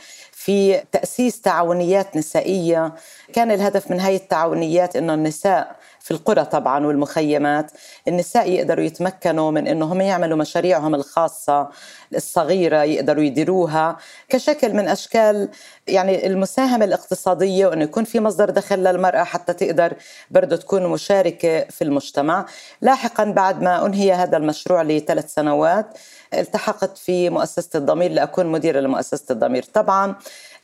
في 0.49 0.81
تأسيس 0.91 1.41
تعاونيات 1.41 2.17
نسائية. 2.17 2.93
كان 3.33 3.51
الهدف 3.51 3.91
من 3.91 3.99
هاي 3.99 4.15
التعاونيات 4.15 4.95
أنه 4.95 5.13
النساء 5.13 5.75
في 5.99 6.11
القرى 6.11 6.45
طبعا 6.45 6.85
والمخيمات 6.85 7.71
النساء 8.07 8.49
يقدروا 8.49 8.85
يتمكنوا 8.85 9.51
من 9.51 9.67
إنهم 9.67 10.01
يعملوا 10.01 10.37
مشاريعهم 10.37 10.95
الخاصة 10.95 11.69
الصغيرة 12.15 12.83
يقدروا 12.83 13.23
يديروها. 13.23 13.97
كشكل 14.29 14.73
من 14.73 14.87
أشكال 14.87 15.49
يعني 15.87 16.27
المساهمة 16.27 16.85
الاقتصادية 16.85 17.67
وإنه 17.67 17.83
يكون 17.83 18.03
في 18.03 18.19
مصدر 18.19 18.49
دخل 18.49 18.79
للمرأة 18.79 19.23
حتى 19.23 19.53
تقدر 19.53 19.93
برضه 20.31 20.55
تكون 20.55 20.87
مشاركة 20.87 21.65
في 21.69 21.83
المجتمع. 21.83 22.45
لاحقا 22.81 23.23
بعد 23.23 23.61
ما 23.61 23.85
أنهي 23.85 24.13
هذا 24.13 24.37
المشروع 24.37 24.81
لثلاث 24.81 25.33
سنوات 25.33 25.97
التحقت 26.33 26.97
في 26.97 27.29
مؤسسة 27.29 27.69
الضمير 27.75 28.11
لأكون 28.11 28.45
مديرة 28.45 28.79
لمؤسسة 28.79 29.25
الضمير. 29.31 29.63
طبعا 29.63 30.15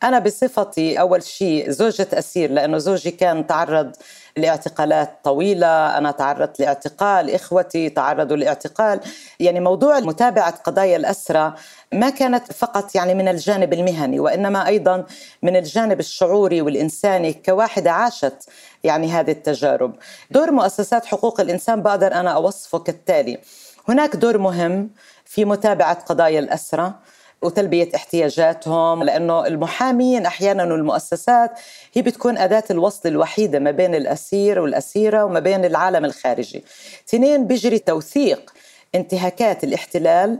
أنا 0.04 0.20
بصفتي 0.20 1.00
أول 1.00 1.24
شيء 1.24 1.70
زوجة 1.70 2.08
أسير 2.14 2.52
لأنه 2.52 2.78
زوجي 2.78 3.12
كان 3.12 3.48
تعرض 3.48 3.92
لاعتقالات 4.38 5.20
طويلة 5.24 5.98
أنا 5.98 6.12
تعرضت 6.12 6.60
لاعتقال 6.60 7.32
إخوتي 7.32 7.90
تعرضوا 7.90 8.38
لاعتقال. 8.38 9.00
يعني 9.40 9.60
موضوع 9.60 10.00
متابعة 10.00 10.52
قضايا 10.52 10.98
الأسرة 10.98 11.56
ما 11.94 12.10
كانت 12.10 12.52
فقط 12.52 12.96
يعني 12.96 13.14
من 13.14 13.28
الجانب 13.28 13.74
المهني 13.74 14.20
وإنما 14.20 14.68
أيضا 14.68 15.06
من 15.44 15.56
الجانب 15.56 16.00
الشعوري 16.00 16.62
والإنساني 16.62 17.34
كواحدة 17.34 17.92
عاشت 17.92 18.50
يعني 18.84 19.12
هذه 19.12 19.32
التجارب. 19.32 19.96
دور 20.32 20.52
مؤسسات 20.52 21.06
حقوق 21.06 21.42
الإنسان 21.42 21.82
بقدر 21.82 22.14
أنا 22.14 22.30
أوصفه 22.32 22.80
كالتالي. 22.80 23.38
هناك 23.90 24.16
دور 24.16 24.38
مهم 24.38 24.90
في 25.36 25.46
متابعة 25.46 25.94
قضايا 25.94 26.40
الأسرة 26.40 26.96
وتلبية 27.42 27.90
احتياجاتهم 27.96 29.04
لأنه 29.04 29.48
المحامين 29.48 30.26
أحيانا 30.26 30.64
والمؤسسات 30.64 31.52
هي 31.94 32.02
بتكون 32.02 32.38
أداة 32.38 32.64
الوصل 32.72 33.10
الوحيدة 33.10 33.60
ما 33.60 33.72
بين 33.72 33.96
الأسير 33.96 34.60
والأسيرة 34.60 35.26
وما 35.26 35.40
بين 35.40 35.66
العالم 35.66 36.06
الخارجي. 36.06 36.64
اثنين 37.10 37.48
بيجري 37.48 37.80
توثيق 37.80 38.54
انتهاكات 38.96 39.64
الاحتلال 39.64 40.40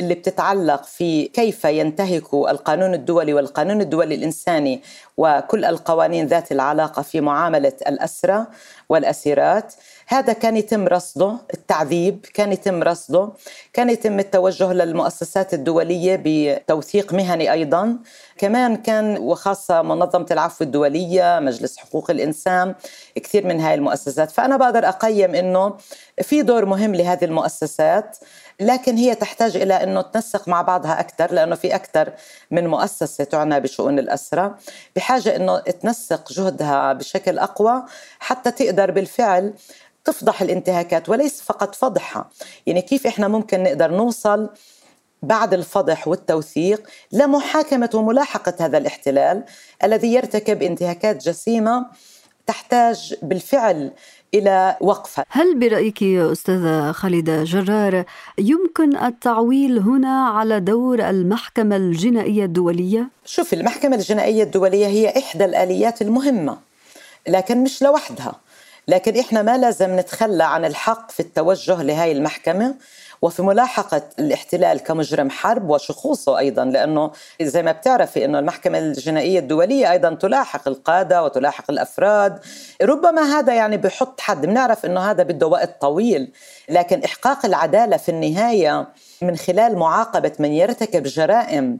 اللي 0.00 0.14
بتتعلق 0.14 0.84
في 0.84 1.24
كيف 1.24 1.64
ينتهك 1.64 2.34
القانون 2.34 2.94
الدولي 2.94 3.34
والقانون 3.34 3.80
الدولي 3.80 4.14
الإنساني 4.14 4.82
وكل 5.16 5.64
القوانين 5.64 6.26
ذات 6.26 6.52
العلاقة 6.52 7.02
في 7.02 7.20
معاملة 7.20 7.72
الأسرة. 7.88 8.46
والأسيرات. 8.88 9.74
هذا 10.08 10.32
كان 10.32 10.56
يتم 10.56 10.88
رصده 10.88 11.36
التعذيب 11.54 12.26
كان 12.34 12.52
يتم 12.52 12.82
رصده. 12.82 13.32
كان 13.72 13.90
يتم 13.90 14.18
التوجه 14.18 14.72
للمؤسسات 14.72 15.54
الدولية 15.54 16.22
بتوثيق 16.24 17.12
مهني 17.12 17.52
أيضا. 17.52 17.98
كمان 18.38 18.76
كان 18.76 19.18
وخاصة 19.18 19.82
منظمة 19.82 20.26
العفو 20.30 20.64
الدولية 20.64 21.38
مجلس 21.40 21.76
حقوق 21.76 22.10
الإنسان 22.10 22.74
كثير 23.14 23.46
من 23.46 23.60
هاي 23.60 23.74
المؤسسات. 23.74 24.30
فأنا 24.30 24.56
بقدر 24.56 24.88
أقيم 24.88 25.34
أنه 25.34 25.74
في 26.22 26.42
دور 26.42 26.64
مهم 26.64 26.94
لهذه 26.94 27.24
المؤسسات 27.24 28.16
لكن 28.60 28.96
هي 28.96 29.14
تحتاج 29.14 29.56
إلى 29.56 29.74
أنه 29.74 30.02
تنسق 30.02 30.48
مع 30.48 30.62
بعضها 30.62 31.00
أكثر 31.00 31.32
لأنه 31.32 31.54
في 31.54 31.74
أكثر 31.74 32.12
من 32.50 32.66
مؤسسة 32.66 33.24
تعنى 33.24 33.60
بشؤون 33.60 33.98
الأسرة. 33.98 34.58
بحاجة 34.96 35.36
أنه 35.36 35.58
تنسق 35.58 36.32
جهدها 36.32 36.92
بشكل 36.92 37.38
أقوى 37.38 37.82
حتى 38.18 38.50
تقدر 38.50 38.75
بالفعل 38.84 39.52
تفضح 40.04 40.42
الانتهاكات 40.42 41.08
وليس 41.08 41.42
فقط 41.42 41.74
فضحها. 41.74 42.30
يعني 42.66 42.82
كيف 42.82 43.06
إحنا 43.06 43.28
ممكن 43.28 43.62
نقدر 43.62 43.90
نوصل 43.90 44.48
بعد 45.22 45.54
الفضح 45.54 46.08
والتوثيق 46.08 46.88
لمحاكمة 47.12 47.90
وملاحقة 47.94 48.54
هذا 48.60 48.78
الاحتلال 48.78 49.44
الذي 49.84 50.14
يرتكب 50.14 50.62
انتهاكات 50.62 51.24
جسيمة 51.24 51.86
تحتاج 52.46 53.14
بالفعل 53.22 53.92
إلى 54.34 54.76
وقفة 54.80 55.24
هل 55.30 55.58
برأيك 55.58 56.02
أستاذة 56.02 56.92
خالدة 56.92 57.44
جرار 57.44 58.04
يمكن 58.38 58.96
التعويل 58.96 59.78
هنا 59.78 60.28
على 60.28 60.60
دور 60.60 61.08
المحكمة 61.10 61.76
الجنائية 61.76 62.44
الدولية؟ 62.44 63.08
شوف 63.24 63.52
المحكمة 63.52 63.96
الجنائية 63.96 64.42
الدولية 64.42 64.86
هي 64.86 65.18
إحدى 65.18 65.44
الآليات 65.44 66.02
المهمة 66.02 66.58
لكن 67.28 67.62
مش 67.62 67.82
لوحدها. 67.82 68.40
لكن 68.88 69.18
إحنا 69.18 69.42
ما 69.42 69.58
لازم 69.58 69.98
نتخلى 69.98 70.44
عن 70.44 70.64
الحق 70.64 71.10
في 71.10 71.20
التوجه 71.20 71.82
لهذه 71.82 72.12
المحكمة 72.12 72.74
وفي 73.22 73.42
ملاحقة 73.42 74.02
الاحتلال 74.18 74.78
كمجرم 74.80 75.30
حرب 75.30 75.70
وشخوصه 75.70 76.38
أيضا 76.38 76.64
لأنه 76.64 77.10
زي 77.42 77.62
ما 77.62 77.72
بتعرفي 77.72 78.24
أنه 78.24 78.38
المحكمة 78.38 78.78
الجنائية 78.78 79.38
الدولية 79.38 79.92
أيضا 79.92 80.14
تلاحق 80.14 80.68
القادة 80.68 81.24
وتلاحق 81.24 81.70
الأفراد. 81.70 82.38
ربما 82.82 83.22
هذا 83.22 83.54
يعني 83.54 83.76
بحط 83.76 84.20
حد 84.20 84.46
بنعرف 84.46 84.86
أنه 84.86 85.10
هذا 85.10 85.22
بده 85.22 85.46
وقت 85.46 85.80
طويل 85.80 86.32
لكن 86.68 87.02
إحقاق 87.04 87.46
العدالة 87.46 87.96
في 87.96 88.08
النهاية 88.08 88.88
من 89.22 89.36
خلال 89.36 89.78
معاقبة 89.78 90.32
من 90.38 90.52
يرتكب 90.52 91.02
جرائم 91.02 91.78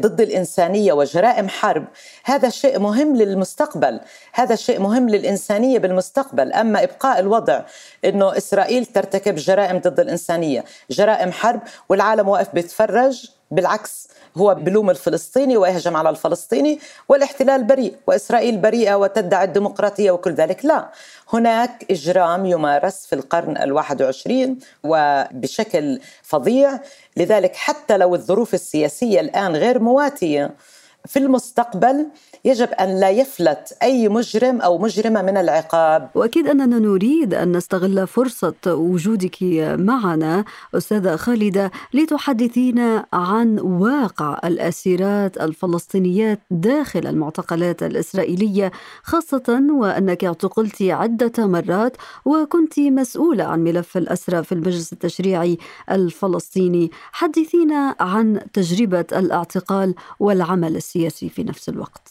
ضد 0.00 0.20
الإنسانية 0.20 0.92
وجرائم 0.92 1.48
حرب. 1.48 1.84
هذا 2.24 2.48
شيء 2.48 2.78
مهم 2.78 3.16
للمستقبل. 3.16 4.00
هذا 4.32 4.54
شيء 4.54 4.80
مهم 4.80 5.08
للإنسانية 5.08 5.78
بالمستقبل. 5.78 6.52
أما 6.52 6.82
إبقاء 6.82 7.20
الوضع 7.20 7.62
أنه 8.04 8.36
إسرائيل 8.36 8.86
ترتكب 8.86 9.34
جرائم 9.34 9.78
ضد 9.78 10.00
الإنسانية 10.00 10.64
جرائم 10.90 11.32
حرب 11.32 11.60
والعالم 11.88 12.28
واقف 12.28 12.54
بيتفرج 12.54 13.30
بالعكس 13.50 14.08
هو 14.36 14.54
بلوم 14.54 14.90
الفلسطيني 14.90 15.56
ويهجم 15.56 15.96
على 15.96 16.10
الفلسطيني 16.10 16.80
والاحتلال 17.08 17.64
بريء 17.64 17.94
وإسرائيل 18.06 18.56
بريئة 18.56 18.94
وتدعي 18.94 19.44
الديمقراطية 19.44 20.10
وكل 20.10 20.32
ذلك. 20.32 20.64
لا 20.64 20.88
هناك 21.32 21.84
إجرام 21.90 22.46
يمارس 22.46 23.06
في 23.06 23.14
القرن 23.14 23.56
الواحد 23.56 24.02
وعشرين 24.02 24.58
وبشكل 24.84 26.00
فظيع. 26.22 26.80
لذلك 27.16 27.56
حتى 27.56 27.96
لو 27.96 28.14
الظروف 28.14 28.54
السياسية 28.54 29.20
الآن 29.20 29.56
غير 29.56 29.78
مواتية 29.78 30.50
في 31.08 31.18
المستقبل 31.18 32.06
يجب 32.44 32.68
أن 32.68 33.00
لا 33.00 33.10
يفلت 33.10 33.76
أي 33.82 34.08
مجرم 34.08 34.60
أو 34.60 34.78
مجرمة 34.78 35.22
من 35.22 35.36
العقاب. 35.36 36.08
وأكيد 36.14 36.46
أننا 36.46 36.78
نريد 36.78 37.34
أن 37.34 37.56
نستغل 37.56 38.06
فرصة 38.06 38.54
وجودك 38.66 39.36
معنا 39.78 40.44
أستاذة 40.74 41.16
خالدة 41.16 41.70
لتحدثينا 41.94 43.06
عن 43.12 43.58
واقع 43.58 44.40
الأسيرات 44.44 45.36
الفلسطينيات 45.36 46.40
داخل 46.50 47.06
المعتقلات 47.06 47.82
الإسرائيلية 47.82 48.72
خاصة 49.02 49.62
وأنك 49.70 50.24
اعتقلت 50.24 50.82
عدة 50.82 51.46
مرات 51.46 51.96
وكنت 52.24 52.80
مسؤولة 52.80 53.44
عن 53.44 53.64
ملف 53.64 53.96
الأسرى 53.96 54.42
في 54.42 54.52
المجلس 54.52 54.92
التشريعي 54.92 55.58
الفلسطيني. 55.90 56.90
حدثينا 57.12 57.94
عن 58.00 58.40
تجربة 58.52 59.06
الاعتقال 59.12 59.94
والعمل 60.20 60.76
السياسي. 60.76 60.97
في 61.06 61.44
نفس 61.44 61.68
الوقت. 61.68 62.08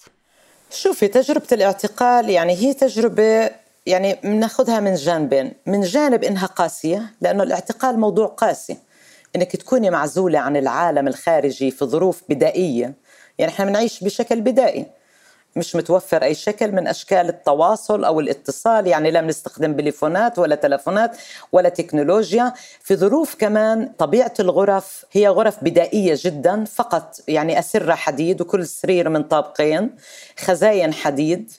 شوفي 0.72 1.08
تجربة 1.08 1.48
الاعتقال 1.52 2.30
يعني 2.30 2.54
هي 2.54 2.74
تجربة 2.74 3.50
يعني 3.86 4.20
بناخذها 4.24 4.80
من 4.80 4.94
جانبين. 4.94 5.54
من 5.66 5.82
جانب 5.82 6.24
إنها 6.24 6.46
قاسية 6.46 7.14
لأنه 7.22 7.44
الاعتقال 7.44 8.00
موضوع 8.00 8.28
قاسي. 8.28 8.78
إنك 9.36 9.56
تكوني 9.56 9.90
معزولة 9.90 10.40
عن 10.40 10.58
العالم 10.58 11.08
الخارجي 11.08 11.72
في 11.72 11.86
ظروف 11.86 12.22
بدائية. 12.30 12.94
يعني 13.38 13.52
إحنا 13.52 13.66
بنعيش 13.66 14.04
بشكل 14.04 14.42
بدائي. 14.42 14.86
مش 15.58 15.76
متوفر 15.76 16.24
أي 16.24 16.36
شكل 16.36 16.72
من 16.72 16.88
أشكال 16.88 17.30
التواصل 17.30 18.04
أو 18.04 18.20
الاتصال 18.20 18.88
يعني 18.88 19.12
لا 19.12 19.22
بنستخدم 19.22 19.74
بليفونات 19.74 20.40
ولا 20.40 20.56
تلفونات 20.56 21.18
ولا 21.52 21.70
تكنولوجيا. 21.70 22.54
في 22.82 22.96
ظروف 22.96 23.36
كمان 23.36 23.92
طبيعة 23.98 24.34
الغرف 24.40 25.06
هي 25.12 25.28
غرف 25.28 25.64
بدائية 25.64 26.14
جدا 26.18 26.66
فقط 26.66 27.16
يعني 27.28 27.60
أسرة 27.60 27.96
حديد 27.96 28.42
وكل 28.42 28.68
سرير 28.68 29.10
من 29.10 29.24
طابقين 29.24 29.90
خزاين 30.40 30.94
حديد 30.94 31.52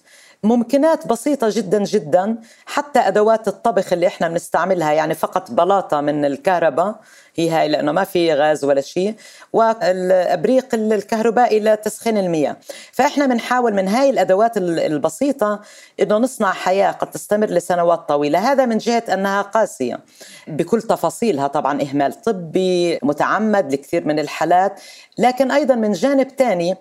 ممكنات 0.43 1.07
بسيطة 1.07 1.49
جدا 1.51 1.85
جدا 1.85 2.37
حتى 2.67 2.99
أدوات 2.99 3.49
الطبخ 3.49 3.93
اللي 3.93 4.07
إحنا 4.07 4.29
بنستعملها 4.29 4.93
يعني 4.93 5.15
فقط 5.15 5.51
بلاطة 5.51 6.01
من 6.01 6.25
الكهرباء. 6.25 7.01
هي 7.39 7.51
هاي 7.51 7.69
لأنه 7.69 7.93
ما 7.93 8.05
في 8.05 8.35
غاز 8.35 8.65
ولا 8.65 8.81
شيء. 8.81 9.15
والأبريق 9.53 10.75
الكهربائي 10.75 11.61
لتسخين 11.61 12.19
المياه. 12.19 12.57
فإحنا 12.93 13.27
بنحاول 13.27 13.75
من 13.75 13.89
هاي 13.89 14.11
الأدوات 14.11 14.57
البسيطة 14.57 15.61
إنه 16.01 16.19
نصنع 16.19 16.53
حياة 16.53 16.91
قد 16.91 17.11
تستمر 17.11 17.47
لسنوات 17.47 18.09
طويلة. 18.09 18.53
هذا 18.53 18.67
من 18.67 18.79
جهة 18.79 19.05
أنها 19.13 19.43
قاسية 19.43 20.01
بكل 20.47 20.83
تفاصيلها. 20.83 21.47
طبعا 21.47 21.83
إهمال 21.83 22.23
طبي 22.23 22.99
متعمد 23.03 23.73
لكثير 23.73 24.07
من 24.07 24.19
الحالات. 24.19 24.81
لكن 25.19 25.51
أيضا 25.51 25.75
من 25.75 25.93
جانب 25.93 26.29
ثاني 26.39 26.77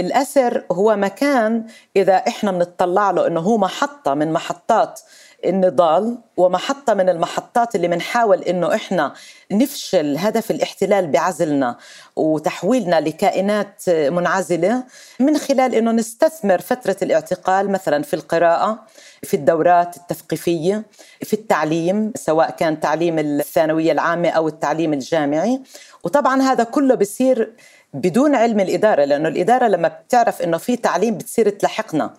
الأسر 0.00 0.64
هو 0.72 0.96
مكان 0.96 1.66
إذا 1.96 2.14
إحنا 2.14 2.52
بنطلع 2.52 3.10
له 3.10 3.26
إنه 3.26 3.40
هو 3.40 3.58
محطة 3.58 4.14
من 4.14 4.32
محطات 4.32 5.00
النضال 5.44 6.18
ومحطة 6.36 6.94
من 6.94 7.08
المحطات 7.08 7.74
اللي 7.74 7.88
بنحاول 7.88 8.42
إنه 8.42 8.74
إحنا 8.74 9.12
نفشل 9.52 10.16
هدف 10.18 10.50
الاحتلال 10.50 11.06
بعزلنا 11.06 11.76
وتحويلنا 12.16 13.00
لكائنات 13.00 13.82
منعزلة 13.88 14.84
من 15.20 15.38
خلال 15.38 15.74
إنه 15.74 15.92
نستثمر 15.92 16.60
فترة 16.60 16.96
الاعتقال 17.02 17.70
مثلا 17.70 18.02
في 18.02 18.14
القراءة 18.14 18.86
في 19.22 19.34
الدورات 19.34 19.96
التثقيفية 19.96 20.82
في 21.22 21.32
التعليم 21.32 22.12
سواء 22.16 22.50
كان 22.50 22.80
تعليم 22.80 23.18
الثانوية 23.18 23.92
العامة 23.92 24.28
أو 24.28 24.48
التعليم 24.48 24.92
الجامعي. 24.92 25.60
وطبعا 26.04 26.42
هذا 26.42 26.64
كله 26.64 26.94
بصير 26.94 27.52
بدون 27.94 28.34
علم 28.34 28.60
الإدارة 28.60 29.04
لأنه 29.04 29.28
الإدارة 29.28 29.66
لما 29.66 29.88
بتعرف 29.88 30.42
إنه 30.42 30.58
في 30.58 30.76
تعليم 30.76 31.18
بتصير 31.18 31.48
تلحقنا 31.48 32.14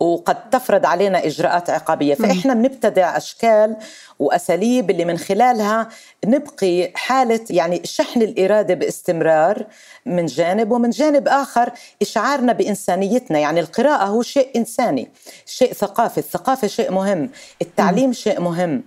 وقد 0.00 0.50
تفرض 0.50 0.86
علينا 0.86 1.26
إجراءات 1.26 1.70
عقابية. 1.70 2.14
فإحنا 2.14 2.54
بنبتدع 2.54 3.16
أشكال 3.16 3.76
وأساليب 4.18 4.90
اللي 4.90 5.04
من 5.04 5.18
خلالها 5.18 5.88
نبقي 6.24 6.92
حالة 6.94 7.40
يعني 7.50 7.80
شحن 7.84 8.22
الإرادة 8.22 8.74
باستمرار 8.74 9.66
من 10.06 10.26
جانب 10.26 10.70
ومن 10.72 10.90
جانب 10.90 11.28
آخر 11.28 11.72
إشعارنا 12.02 12.52
بإنسانيتنا. 12.52 13.38
يعني 13.38 13.60
القراءة 13.60 14.04
هو 14.04 14.22
شيء 14.22 14.50
إنساني 14.56 15.10
شيء 15.46 15.72
ثقافي 15.72 16.18
الثقافة 16.18 16.68
شيء 16.68 16.90
مهم 16.90 17.30
التعليم 17.62 18.12
شيء 18.12 18.40
مهم. 18.40 18.82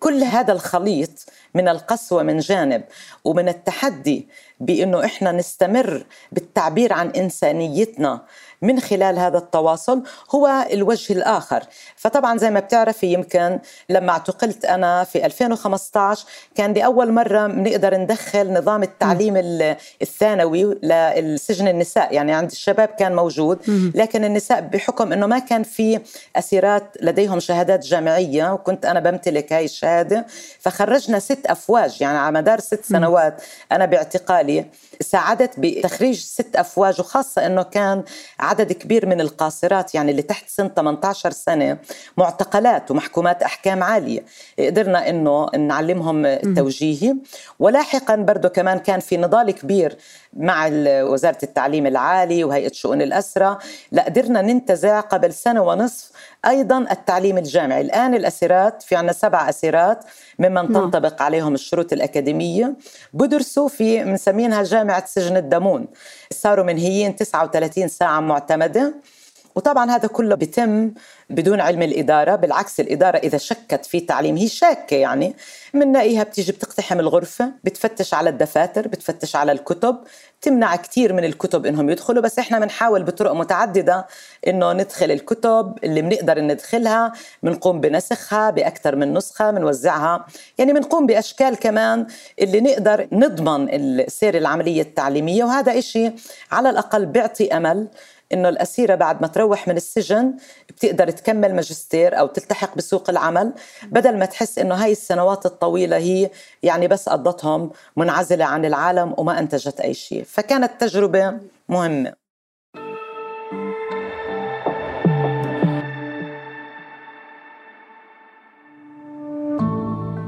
كل 0.00 0.22
هذا 0.22 0.52
الخليط 0.52 1.10
من 1.54 1.68
القسوة 1.68 2.22
من 2.22 2.38
جانب 2.38 2.84
ومن 3.24 3.48
التحدي 3.48 4.28
بأنه 4.60 5.04
إحنا 5.04 5.32
نستمر 5.32 6.04
بالتعبير 6.32 6.92
عن 6.92 7.10
إنسانيتنا. 7.10 8.22
من 8.62 8.80
خلال 8.80 9.18
هذا 9.18 9.38
التواصل 9.38 10.02
هو 10.34 10.66
الوجه 10.72 11.12
الآخر. 11.12 11.62
فطبعا 11.96 12.38
زي 12.38 12.50
ما 12.50 12.60
بتعرفي 12.60 13.12
يمكن 13.12 13.58
لما 13.88 14.12
اعتقلت 14.12 14.64
أنا 14.64 15.04
في 15.04 15.26
2015 15.26 16.26
كان 16.54 16.72
لأول 16.72 17.12
مرة 17.12 17.46
بنقدر 17.46 17.94
ندخل 17.96 18.52
نظام 18.52 18.82
التعليم 18.82 19.36
الثانوي 20.02 20.64
للسجن 20.64 21.68
النساء. 21.68 22.14
يعني 22.14 22.32
عند 22.32 22.50
الشباب 22.50 22.88
كان 22.88 23.16
موجود 23.16 23.58
لكن 23.94 24.24
النساء 24.24 24.60
بحكم 24.60 25.12
أنه 25.12 25.26
ما 25.26 25.38
كان 25.38 25.62
في 25.62 26.00
أسيرات 26.36 26.96
لديهم 27.02 27.40
شهادات 27.40 27.86
جامعية 27.86 28.52
وكنت 28.52 28.86
أنا 28.86 29.00
بمتلك 29.00 29.52
هاي 29.52 29.64
الشهادة 29.64 30.26
فخرجنا 30.60 31.18
ست 31.18 31.46
أفواج. 31.46 32.02
يعني 32.02 32.18
على 32.18 32.34
مدار 32.34 32.60
ست 32.60 32.84
سنوات 32.84 33.42
أنا 33.72 33.84
باعتقالي 33.84 34.64
ساعدت 35.00 35.50
بتخريج 35.58 36.20
ست 36.20 36.56
أفواج 36.56 37.00
وخاصة 37.00 37.46
أنه 37.46 37.62
كان 37.62 38.02
عدد 38.48 38.72
كبير 38.72 39.06
من 39.06 39.20
القاصرات 39.20 39.94
يعني 39.94 40.10
اللي 40.10 40.22
تحت 40.22 40.48
سن 40.48 40.68
18 40.76 41.30
سنة 41.30 41.78
معتقلات 42.16 42.90
ومحكومات 42.90 43.42
أحكام 43.42 43.82
عالية. 43.82 44.24
قدرنا 44.58 45.08
أنه 45.08 45.46
نعلمهم 45.56 46.26
التوجيهي 46.26 47.16
ولاحقا 47.58 48.16
برضه 48.16 48.48
كمان 48.48 48.78
كان 48.78 49.00
في 49.00 49.16
نضال 49.16 49.50
كبير 49.50 49.96
مع 50.38 50.68
وزارة 51.02 51.38
التعليم 51.42 51.86
العالي 51.86 52.44
وهيئة 52.44 52.72
شؤون 52.72 53.02
الأسرة. 53.02 53.58
لقدرنا 53.92 54.42
ننتزع 54.42 55.00
قبل 55.00 55.32
سنة 55.32 55.62
ونصف 55.62 56.10
أيضا 56.46 56.78
التعليم 56.78 57.38
الجامعي. 57.38 57.80
الآن 57.80 58.14
الأسيرات 58.14 58.82
في 58.82 58.96
عنا 58.96 59.12
سبع 59.12 59.48
أسيرات 59.48 60.04
ممن 60.38 60.54
نعم. 60.54 60.66
تنطبق 60.66 61.22
عليهم 61.22 61.54
الشروط 61.54 61.92
الأكاديمية. 61.92 62.74
بدرسوا 63.12 63.68
في 63.68 64.04
بنسمينها 64.04 64.62
جامعة 64.62 65.06
سجن 65.06 65.36
الدمون. 65.36 65.86
صاروا 66.32 66.64
منهيين 66.64 67.16
39 67.16 67.88
ساعة 67.88 68.20
معتمدة. 68.20 68.94
وطبعا 69.54 69.90
هذا 69.90 70.08
كله 70.08 70.34
بيتم 70.34 70.92
بدون 71.30 71.60
علم 71.60 71.82
الإدارة 71.82 72.36
بالعكس 72.36 72.80
الإدارة 72.80 73.16
إذا 73.18 73.38
شكت 73.38 73.86
في 73.86 74.00
تعليم 74.00 74.36
هي 74.36 74.48
شاكة 74.48 74.94
يعني 74.96 75.34
بنلاقيها 75.74 76.22
بتيجي 76.22 76.52
بتقتحم 76.52 77.00
الغرفة 77.00 77.52
بتفتش 77.64 78.14
على 78.14 78.30
الدفاتر 78.30 78.88
بتفتش 78.88 79.36
على 79.36 79.52
الكتب 79.52 79.96
تمنع 80.42 80.76
كثير 80.76 81.12
من 81.12 81.24
الكتب 81.24 81.66
إنهم 81.66 81.90
يدخلوا 81.90 82.22
بس 82.22 82.38
إحنا 82.38 82.58
بنحاول 82.58 83.02
بطرق 83.02 83.32
متعددة 83.32 84.06
إنه 84.46 84.72
ندخل 84.72 85.10
الكتب 85.10 85.78
اللي 85.84 86.02
بنقدر 86.02 86.40
ندخلها 86.40 87.12
بنقوم 87.42 87.80
بنسخها 87.80 88.50
باكثر 88.50 88.96
من 88.96 89.14
نسخة 89.14 89.50
بنوزعها 89.50 90.26
يعني 90.58 90.72
بنقوم 90.72 91.06
بأشكال 91.06 91.56
كمان 91.56 92.06
اللي 92.38 92.60
نقدر 92.60 93.08
نضمن 93.12 93.68
سير 94.08 94.36
العملية 94.38 94.82
التعليمية 94.82 95.44
وهذا 95.44 95.78
إشي 95.78 96.10
على 96.52 96.70
الأقل 96.70 97.06
بيعطي 97.06 97.56
أمل 97.56 97.88
إنه 98.32 98.48
الأسيرة 98.48 98.94
بعد 98.94 99.22
ما 99.22 99.26
تروح 99.26 99.68
من 99.68 99.76
السجن 99.76 100.34
بتقدر 100.68 101.10
تكمل 101.10 101.54
ماجستير 101.54 102.18
أو 102.18 102.26
تلتحق 102.26 102.76
بسوق 102.76 103.10
العمل 103.10 103.52
بدل 103.82 104.18
ما 104.18 104.24
تحس 104.24 104.58
إنه 104.58 104.74
هاي 104.74 104.92
السنوات 104.92 105.46
الطويلة 105.46 105.96
هي 105.96 106.30
يعني 106.62 106.88
بس 106.88 107.08
قضتهم 107.08 107.70
منعزلة 107.96 108.44
عن 108.44 108.64
العالم 108.64 109.14
وما 109.18 109.38
أنتجت 109.38 109.80
أي 109.80 109.94
شيء. 109.94 110.24
فكانت 110.24 110.80
تجربة 110.80 111.38
مهمة. 111.68 112.27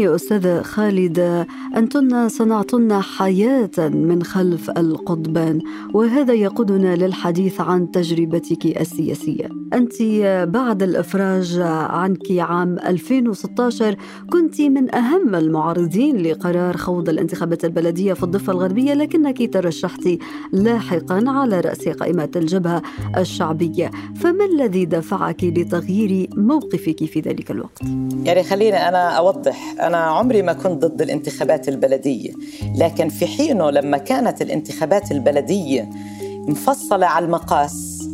يا 0.00 0.14
أستاذة 0.14 0.62
خالدة 0.62 1.46
أنتن 1.76 2.28
صنعتن 2.28 3.02
حياة 3.02 3.70
من 3.78 4.22
خلف 4.22 4.70
القضبان 4.70 5.60
وهذا 5.94 6.32
يقودنا 6.32 6.96
للحديث 6.96 7.60
عن 7.60 7.90
تجربتك 7.90 8.80
السياسية. 8.80 9.48
أنت 9.72 10.02
بعد 10.48 10.82
الإفراج 10.82 11.58
عنك 11.90 12.32
عام 12.38 12.78
2016 12.78 13.96
كنت 14.32 14.60
من 14.60 14.94
أهم 14.94 15.34
المعارضين 15.34 16.16
لقرار 16.16 16.76
خوض 16.76 17.08
الانتخابات 17.08 17.64
البلدية 17.64 18.12
في 18.12 18.22
الضفة 18.22 18.52
الغربية 18.52 18.94
لكنك 18.94 19.52
ترشحت 19.52 20.08
لاحقا 20.52 21.24
على 21.26 21.60
رأس 21.60 21.88
قائمة 21.88 22.30
الجبهة 22.36 22.82
الشعبية. 23.16 23.90
فما 24.16 24.44
الذي 24.44 24.84
دفعك 24.84 25.44
لتغيير 25.44 26.28
موقفك 26.36 27.04
في 27.04 27.20
ذلك 27.20 27.50
الوقت؟ 27.50 27.82
يعني 28.24 28.42
خليني 28.42 28.88
أنا 28.88 29.08
أوضح. 29.10 29.74
أنا 29.90 29.98
عمري 29.98 30.42
ما 30.42 30.52
كنت 30.52 30.84
ضد 30.84 31.02
الانتخابات 31.02 31.68
البلدية 31.68 32.32
لكن 32.76 33.08
في 33.08 33.26
حينه 33.26 33.70
لما 33.70 33.98
كانت 33.98 34.42
الانتخابات 34.42 35.12
البلدية 35.12 35.90
مفصلة 36.22 37.06
على 37.06 37.24
المقاس 37.24 38.08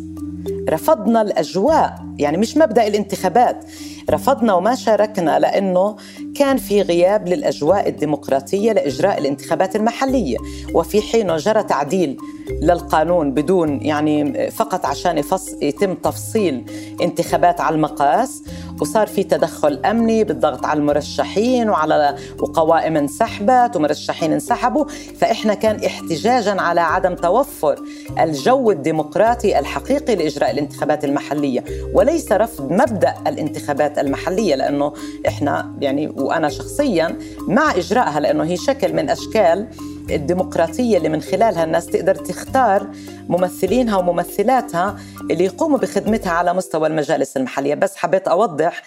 رفضنا 0.69 1.23
الأجواء 1.23 2.07
يعني 2.19 2.37
مش 2.37 2.57
مبدأ 2.57 2.87
الانتخابات 2.87 3.65
رفضنا 4.11 4.55
وما 4.55 4.75
شاركنا 4.75 5.39
لأنه 5.39 5.97
كان 6.39 6.57
في 6.57 6.83
غياب 6.83 7.29
للأجواء 7.29 7.89
الديمقراطية 7.89 8.73
لإجراء 8.73 9.19
الانتخابات 9.19 9.77
المحلية. 9.77 10.37
وفي 10.75 11.03
حينه 11.03 11.37
جرى 11.37 11.63
تعديل 11.63 12.17
للقانون 12.63 13.31
بدون 13.35 13.83
يعني 13.83 14.51
فقط 14.51 14.87
عشان 14.87 15.23
يتم 15.63 15.95
تفصيل 15.95 16.65
انتخابات 17.03 17.61
على 17.61 17.75
المقاس 17.75 18.43
وصار 18.81 19.07
في 19.07 19.23
تدخل 19.25 19.81
أمني 19.85 20.25
بالضغط 20.25 20.67
على 20.67 20.79
المرشحين 20.81 21.71
وعلى 21.71 22.17
وقوائم 22.39 22.97
انسحبت 22.97 23.77
ومرشحين 23.77 24.33
انسحبوا. 24.33 24.85
فإحنا 25.21 25.55
كان 25.55 25.85
احتجاجا 25.85 26.61
على 26.61 26.81
عدم 26.81 27.15
توفر 27.15 27.83
الجو 28.21 28.71
الديمقراطي 28.71 29.59
الحقيقي 29.59 30.15
لإجراء 30.15 30.51
الانتخابات 30.51 31.05
المحلية. 31.05 31.65
وليس 31.95 32.33
رفض 32.33 32.73
مبدأ 32.73 33.15
الانتخابات 33.27 33.99
المحلية 33.99 34.55
لأنه 34.55 34.93
إحنا 35.29 35.77
يعني 35.81 36.13
وأنا 36.27 36.49
شخصيا 36.49 37.19
مع 37.39 37.71
إجرائها 37.71 38.21
لأنه 38.21 38.45
هي 38.45 38.57
شكل 38.57 38.93
من 38.93 39.11
أشكال 39.11 39.69
الديمقراطية 40.11 40.97
اللي 40.97 41.09
من 41.09 41.23
خلالها 41.23 41.65
الناس 41.65 41.87
تقدر 41.87 42.15
تختار 42.15 42.87
ممثلينها 43.29 43.97
وممثلاتها 43.97 44.97
اللي 45.31 45.45
يقوموا 45.45 45.79
بخدمتها 45.79 46.33
على 46.33 46.55
مستوى 46.55 46.89
المجالس 46.89 47.37
المحلية. 47.37 47.75
بس 47.75 47.97
حبيت 47.97 48.29
أوضح 48.29 48.83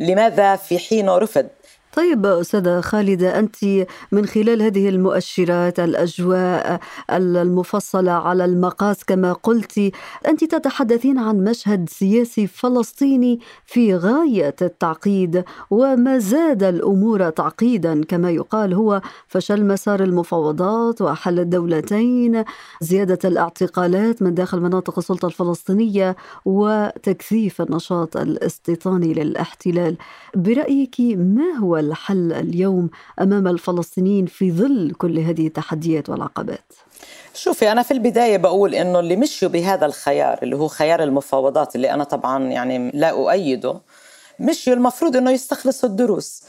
لماذا 0.00 0.56
في 0.56 0.78
حينه 0.78 1.18
رفض 1.18 1.46
طيب 1.94 2.26
أستاذة 2.26 2.80
خالدة 2.80 3.38
أنت 3.38 3.56
من 4.12 4.26
خلال 4.26 4.62
هذه 4.62 4.88
المؤشرات 4.88 5.80
الأجواء 5.80 6.80
المفصلة 7.10 8.12
على 8.12 8.44
المقاس 8.44 9.04
كما 9.04 9.32
قلت 9.32 9.92
أنت 10.28 10.44
تتحدثين 10.44 11.18
عن 11.18 11.44
مشهد 11.44 11.88
سياسي 11.88 12.46
فلسطيني 12.46 13.40
في 13.66 13.94
غاية 13.96 14.54
التعقيد 14.62 15.44
وما 15.70 16.18
زاد 16.18 16.62
الأمور 16.62 17.30
تعقيدا 17.30 18.04
كما 18.04 18.30
يقال 18.30 18.74
هو 18.74 19.00
فشل 19.28 19.64
مسار 19.66 20.02
المفاوضات 20.02 21.02
وحل 21.02 21.38
الدولتين 21.40 22.44
زيادة 22.80 23.18
الاعتقالات 23.24 24.22
من 24.22 24.34
داخل 24.34 24.60
مناطق 24.60 24.98
السلطة 24.98 25.26
الفلسطينية 25.26 26.16
وتكثيف 26.44 27.62
النشاط 27.62 28.16
الاستيطاني 28.16 29.14
للاحتلال. 29.14 29.96
برأيك 30.34 30.96
ما 31.16 31.52
هو 31.60 31.83
الحل 31.86 32.32
اليوم 32.32 32.90
أمام 33.20 33.48
الفلسطينيين 33.48 34.26
في 34.26 34.52
ظل 34.52 34.94
كل 34.98 35.18
هذه 35.18 35.46
التحديات 35.46 36.08
والعقبات؟ 36.08 36.72
شوفي 37.34 37.72
أنا 37.72 37.82
في 37.82 37.90
البداية 37.90 38.36
بقول 38.36 38.74
إنه 38.74 39.00
اللي 39.00 39.16
مشوا 39.16 39.48
بهذا 39.48 39.86
الخيار 39.86 40.38
اللي 40.42 40.56
هو 40.56 40.68
خيار 40.68 41.02
المفاوضات 41.02 41.76
اللي 41.76 41.90
أنا 41.90 42.04
طبعا 42.04 42.44
يعني 42.44 42.90
لا 42.94 43.10
أؤيده 43.10 43.80
مشوا 44.40 44.72
المفروض 44.72 45.16
إنه 45.16 45.30
يستخلصوا 45.30 45.88
الدروس 45.88 46.42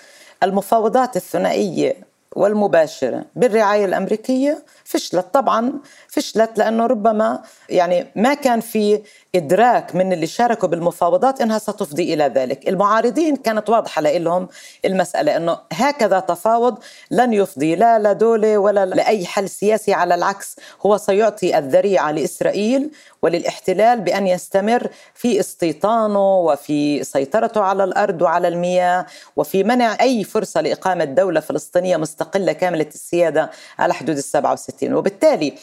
المفاوضات 0.43 1.15
الثنائية 1.15 1.95
والمباشرة 2.36 3.26
بالرعاية 3.36 3.86
الأمريكية 3.86 4.63
فشلت 4.84 5.26
طبعا 5.34 5.74
فشلت 6.15 6.58
لأنه 6.58 6.86
ربما 6.86 7.41
يعني 7.69 8.08
ما 8.15 8.34
كان 8.34 8.60
في 8.60 9.01
إدراك 9.36 9.95
من 9.95 10.13
اللي 10.13 10.28
شاركوا 10.28 10.69
بالمفاوضات 10.69 11.41
إنها 11.41 11.60
ستفضي 11.60 12.13
إلى 12.13 12.23
ذلك، 12.23 12.69
المعارضين 12.69 13.36
كانت 13.36 13.69
واضحة 13.69 14.01
لهم 14.01 14.47
المسألة 14.86 15.38
إنه 15.38 15.58
هكذا 15.73 16.19
تفاوض 16.19 16.78
لن 17.12 17.34
يفضي 17.34 17.75
لا 17.75 17.99
لدولة 17.99 18.58
ولا 18.58 18.86
لأي 18.86 19.25
حل 19.25 19.49
سياسي 19.49 19.93
على 19.93 20.15
العكس 20.15 20.56
هو 20.86 20.97
سيعطي 20.97 21.58
الذريعة 21.58 22.12
لإسرائيل 22.12 22.91
وللاحتلال 23.21 24.01
بأن 24.01 24.28
يستمر 24.28 24.88
في 25.13 25.39
استيطانه 25.39 26.38
وفي 26.38 27.04
سيطرته 27.04 27.62
على 27.62 27.84
الأرض 27.84 28.21
وعلى 28.21 28.47
المياه 28.47 29.06
وفي 29.36 29.63
منع 29.63 29.97
أي 30.01 30.23
فرصة 30.23 30.62
لإقامة 30.62 31.04
دولة 31.04 31.39
فلسطينية 31.39 31.97
مستقلة 31.97 32.51
كاملة 32.54 32.88
السيادة 32.88 33.51
على 33.80 33.93
حدود 33.93 34.17
ال 34.17 34.23
67 34.23 34.93
وبالتالي 34.93 35.54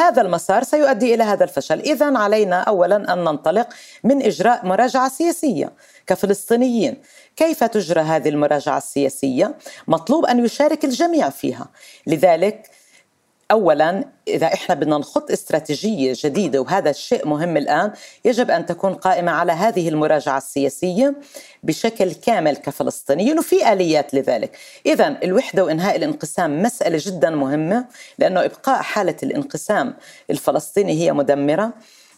هذا 0.00 0.22
المسار 0.22 0.62
سيؤدي 0.62 1.14
إلى 1.14 1.24
هذا 1.24 1.44
الفشل، 1.44 1.80
اذا 1.80 2.18
علينا 2.18 2.60
اولا 2.60 3.12
أن 3.12 3.18
ننطلق 3.18 3.68
من 4.04 4.22
إجراء 4.22 4.66
مراجعة 4.66 5.08
سياسية 5.08 5.72
كفلسطينيين. 6.06 7.02
كيف 7.36 7.64
تجرى 7.64 8.00
هذه 8.00 8.28
المراجعة 8.28 8.78
السياسية؟ 8.78 9.54
مطلوب 9.88 10.26
أن 10.26 10.44
يشارك 10.44 10.84
الجميع 10.84 11.30
فيها، 11.30 11.68
لذلك 12.06 12.70
اولا 13.50 14.04
إذا 14.28 14.46
إحنا 14.46 14.74
بدنا 14.74 14.98
نخط 14.98 15.30
استراتيجية 15.30 16.12
جديدة 16.16 16.60
وهذا 16.60 16.90
الشيء 16.90 17.28
مهم 17.28 17.56
الآن 17.56 17.92
يجب 18.24 18.50
أن 18.50 18.66
تكون 18.66 18.94
قائمة 18.94 19.32
على 19.32 19.52
هذه 19.52 19.88
المراجعة 19.88 20.38
السياسية 20.38 21.14
بشكل 21.62 22.12
كامل 22.12 22.56
كفلسطينيين 22.56 23.38
وفي 23.38 23.72
آليات 23.72 24.14
لذلك. 24.14 24.56
اذا 24.86 25.16
الوحدة 25.22 25.64
وإنهاء 25.64 25.96
الانقسام 25.96 26.62
مسألة 26.62 26.98
جدا 27.02 27.30
مهمة 27.30 27.84
لأنه 28.18 28.44
إبقاء 28.44 28.82
حالة 28.82 29.16
الانقسام 29.22 29.94
الفلسطيني 30.30 30.92
هي 30.92 31.12
مدمرة. 31.12 31.72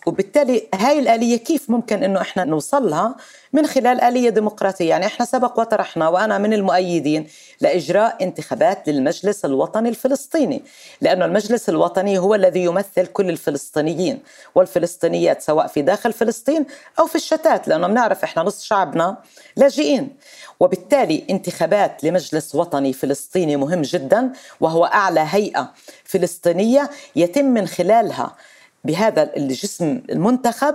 وبالتالي 0.07 0.69
هاي 0.75 0.99
الآلية 0.99 1.37
كيف 1.37 1.71
ممكن 1.71 2.03
أنه 2.03 2.21
إحنا 2.21 2.45
نوصلها 2.45 3.15
من 3.53 3.67
خلال 3.67 4.01
آلية 4.01 4.31
ديمقراطية؟ 4.31 4.89
يعني 4.89 5.07
إحنا 5.07 5.27
سبق 5.27 5.61
وطرحنا 5.61 6.09
وأنا 6.09 6.39
من 6.39 6.53
المؤيدين 6.53 7.27
لإجراء 7.61 8.17
انتخابات 8.25 8.89
للمجلس 8.89 9.45
الوطني 9.45 9.89
الفلسطيني 9.89 10.63
لأنه 11.01 11.25
المجلس 11.25 11.69
الوطني 11.69 12.19
هو 12.19 12.35
الذي 12.35 12.65
يمثل 12.65 13.07
كل 13.07 13.31
الفلسطينيين 13.31 14.23
والفلسطينيات 14.55 15.43
سواء 15.43 15.67
في 15.67 15.83
داخل 15.83 16.13
فلسطين 16.13 16.67
أو 16.99 17.07
في 17.07 17.15
الشتات 17.15 17.69
لأنه 17.69 17.87
بنعرف 17.87 18.25
إحنا 18.25 18.43
نص 18.43 18.63
شعبنا 18.65 19.17
لاجئين. 19.57 20.17
وبالتالي 20.61 21.25
انتخابات 21.31 22.05
لمجلس 22.05 22.55
وطني 22.55 22.93
فلسطيني 22.93 23.57
مهم 23.57 23.83
جدا 23.83 24.33
وهو 24.61 24.85
أعلى 24.85 25.27
هيئة 25.31 25.73
فلسطينية 26.05 26.91
يتم 27.17 27.45
من 27.45 27.67
خلالها 27.67 28.37
بهذا 28.85 29.37
الجسم 29.37 30.03
المنتخب 30.11 30.75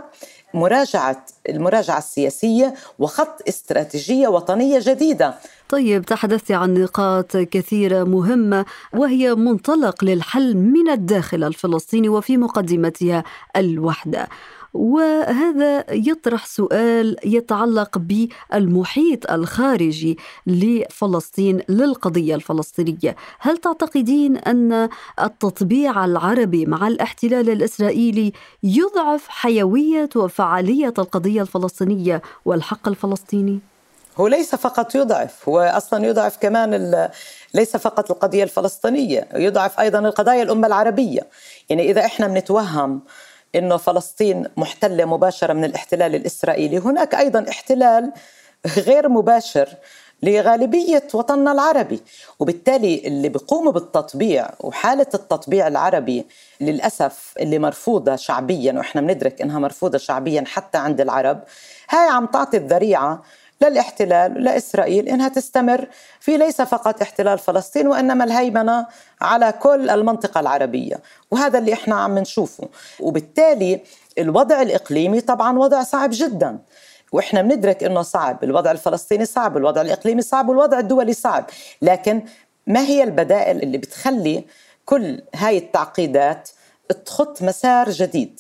مراجعة 0.53 1.25
المراجعة 1.49 1.97
السياسية 1.97 2.73
وخط 2.99 3.47
استراتيجية 3.47 4.27
وطنية 4.27 4.79
جديدة. 4.83 5.33
طيب 5.69 6.05
تحدثت 6.05 6.51
عن 6.51 6.73
نقاط 6.73 7.37
كثيرة 7.37 8.03
مهمة 8.03 8.65
وهي 8.93 9.35
منطلق 9.35 10.03
للحل 10.03 10.57
من 10.57 10.89
الداخل 10.89 11.43
الفلسطيني 11.43 12.09
وفي 12.09 12.37
مقدمتها 12.37 13.23
الوحدة. 13.55 14.27
وهذا 14.77 15.85
يطرح 15.89 16.45
سؤال 16.45 17.15
يتعلق 17.25 17.97
بالمحيط 17.97 19.31
الخارجي 19.31 20.17
لفلسطين 20.47 21.61
للقضية 21.69 22.35
الفلسطينية، 22.35 23.15
هل 23.39 23.57
تعتقدين 23.57 24.37
أن 24.37 24.89
التطبيع 25.23 26.05
العربي 26.05 26.65
مع 26.65 26.87
الاحتلال 26.87 27.49
الإسرائيلي 27.49 28.33
يضعف 28.63 29.27
حيوية 29.27 30.09
وفعالية 30.15 30.93
القضية 30.99 31.41
الفلسطينية 31.41 32.21
والحق 32.45 32.87
الفلسطيني؟ 32.87 33.59
هو 34.17 34.27
ليس 34.27 34.55
فقط 34.55 34.95
يضعف 34.95 35.49
هو 35.49 35.59
أصلا 35.59 36.05
يضعف 36.07 36.37
كمان 36.37 37.09
ليس 37.53 37.77
فقط 37.77 38.11
القضية 38.11 38.43
الفلسطينية 38.43 39.27
يضعف 39.35 39.79
أيضا 39.79 39.99
القضايا 39.99 40.43
الأمة 40.43 40.67
العربية 40.67 41.21
يعني 41.69 41.91
إذا 41.91 42.05
إحنا 42.05 42.27
بنتوهم 42.27 43.01
إنه 43.57 43.77
فلسطين 43.77 44.45
محتلة 44.57 45.05
مباشرة 45.05 45.53
من 45.53 45.63
الاحتلال 45.63 46.15
الإسرائيلي. 46.15 46.77
هناك 46.77 47.15
أيضا 47.15 47.45
احتلال 47.49 48.11
غير 48.77 49.09
مباشر 49.09 49.69
لغالبية 50.23 51.03
وطننا 51.13 51.51
العربي 51.51 52.01
وبالتالي 52.39 53.07
اللي 53.07 53.29
بيقوموا 53.29 53.71
بالتطبيع 53.71 54.49
وحالة 54.59 55.07
التطبيع 55.13 55.67
العربي 55.67 56.25
للأسف 56.61 57.33
اللي 57.39 57.59
مرفوضة 57.59 58.15
شعبيا 58.15 58.73
وإحنا 58.73 59.01
بندرك 59.01 59.41
إنها 59.41 59.59
مرفوضة 59.59 59.97
شعبيا 59.97 60.43
حتى 60.47 60.77
عند 60.77 61.01
العرب 61.01 61.43
هاي 61.89 62.09
عم 62.09 62.25
تعطي 62.25 62.57
الذريعة 62.57 63.23
للاحتلال 63.61 64.43
لإسرائيل 64.43 65.07
إنها 65.09 65.27
تستمر 65.27 65.87
في 66.19 66.37
ليس 66.37 66.61
فقط 66.61 67.01
احتلال 67.01 67.39
فلسطين 67.39 67.87
وإنما 67.87 68.23
الهيمنة 68.23 68.87
على 69.21 69.51
كل 69.51 69.89
المنطقة 69.89 70.39
العربية. 70.39 70.99
وهذا 71.31 71.59
اللي 71.59 71.73
إحنا 71.73 71.95
عم 71.95 72.17
نشوفه. 72.17 72.67
وبالتالي 72.99 73.81
الوضع 74.17 74.61
الإقليمي 74.61 75.21
طبعا 75.21 75.57
وضع 75.59 75.83
صعب 75.83 76.09
جدا. 76.13 76.59
وإحنا 77.11 77.41
بندرك 77.41 77.83
إنه 77.83 78.01
صعب 78.01 78.43
الوضع 78.43 78.71
الفلسطيني 78.71 79.25
صعب 79.25 79.57
الوضع 79.57 79.81
الإقليمي 79.81 80.21
صعب 80.21 80.49
والوضع 80.49 80.79
الدولي 80.79 81.13
صعب. 81.13 81.45
لكن 81.81 82.21
ما 82.67 82.79
هي 82.79 83.03
البدائل 83.03 83.63
اللي 83.63 83.77
بتخلي 83.77 84.45
كل 84.85 85.21
هاي 85.35 85.57
التعقيدات 85.57 86.49
تخط 87.05 87.41
مسار 87.41 87.89
جديد؟ 87.89 88.39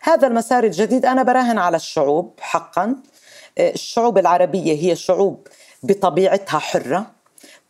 هذا 0.00 0.26
المسار 0.26 0.64
الجديد 0.64 1.06
أنا 1.06 1.22
براهن 1.22 1.58
على 1.58 1.76
الشعوب 1.76 2.34
حقا. 2.40 2.96
الشعوب 3.58 4.18
العربية 4.18 4.72
هي 4.72 4.96
شعوب 4.96 5.46
بطبيعتها 5.82 6.58
حرة 6.58 7.06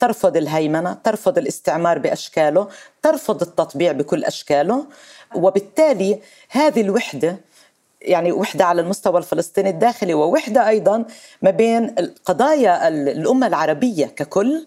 ترفض 0.01 0.37
الهيمنة 0.37 0.93
ترفض 1.05 1.39
الاستعمار 1.39 1.99
بأشكاله 1.99 2.69
ترفض 3.03 3.43
التطبيع 3.43 3.93
بكل 3.93 4.25
أشكاله. 4.25 4.87
وبالتالي 5.35 6.19
هذه 6.49 6.81
الوحدة 6.81 7.37
يعني 8.03 8.33
وحدة 8.33 8.65
على 8.65 8.81
المستوى 8.81 9.19
الفلسطيني 9.19 9.71
الداخلي 9.71 10.15
ووحدة 10.15 10.69
أيضا 10.69 11.05
ما 11.43 11.51
بين 11.51 11.95
قضايا 12.25 12.89
الأمة 12.89 13.47
العربية 13.47 14.07
ككل 14.07 14.67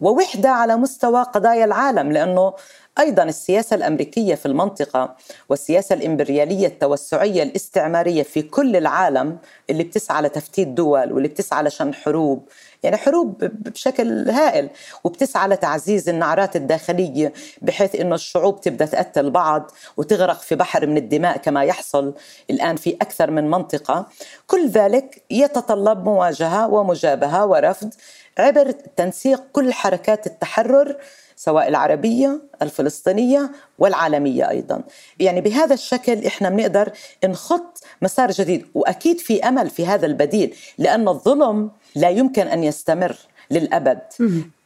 ووحدة 0.00 0.48
على 0.50 0.76
مستوى 0.76 1.22
قضايا 1.22 1.64
العالم 1.64 2.12
لأنه 2.12 2.52
أيضا 2.98 3.22
السياسة 3.22 3.76
الأمريكية 3.76 4.34
في 4.34 4.46
المنطقة 4.46 5.16
والسياسة 5.48 5.94
الإمبريالية 5.94 6.66
التوسعية 6.66 7.42
الاستعمارية 7.42 8.22
في 8.22 8.42
كل 8.42 8.76
العالم 8.76 9.38
اللي 9.70 9.84
بتسعى 9.84 10.22
لتفتيت 10.22 10.68
دول 10.68 11.12
واللي 11.12 11.28
بتسعى 11.28 11.62
لشن 11.62 11.94
حروب 11.94 12.48
يعني 12.82 12.96
حروب 12.96 13.44
بشكل 13.44 14.30
هائل 14.30 14.70
وبتسعى 15.04 15.48
لتعزيز 15.48 16.08
النعرات 16.08 16.56
الداخلية 16.56 17.32
بحيث 17.62 17.94
إنه 17.94 18.14
الشعوب 18.14 18.60
تبدأ 18.60 18.86
تقتل 18.86 19.30
بعض 19.30 19.70
وتغرق 19.96 20.40
في 20.40 20.54
بحر 20.54 20.86
من 20.86 20.96
الدماء 20.96 21.36
كما 21.36 21.64
يحصل 21.64 22.14
الآن 22.50 22.76
في 22.76 22.96
أكثر 23.02 23.30
من 23.30 23.50
منطقة. 23.50 24.06
كل 24.46 24.68
ذلك 24.68 25.22
يتطلب 25.30 26.04
مواجهة 26.04 26.68
ومجابهة 26.68 27.46
ورفض 27.46 27.90
عبر 28.38 28.70
تنسيق 28.70 29.42
كل 29.52 29.72
حركات 29.72 30.26
التحرر 30.26 30.96
سواء 31.36 31.68
العربية 31.68 32.40
الفلسطينية 32.62 33.50
والعالمية 33.78 34.48
أيضا. 34.48 34.82
يعني 35.18 35.40
بهذا 35.40 35.74
الشكل 35.74 36.26
إحنا 36.26 36.50
بنقدر 36.50 36.92
نخط 37.24 37.82
مسار 38.02 38.30
جديد 38.30 38.66
وأكيد 38.74 39.18
في 39.18 39.48
أمل 39.48 39.70
في 39.70 39.86
هذا 39.86 40.06
البديل 40.06 40.56
لأن 40.78 41.08
الظلم 41.08 41.70
لا 41.94 42.08
يمكن 42.08 42.46
أن 42.46 42.64
يستمر 42.64 43.16
للأبد. 43.50 43.98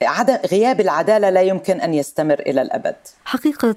عدم 0.03 0.37
غياب 0.53 0.81
العدالة 0.81 1.31
لا 1.31 1.41
يمكن 1.41 1.81
أن 1.81 1.95
يستمر 1.95 2.41
إلى 2.41 2.63
الأبد. 2.63 2.97
حقيقة 3.25 3.77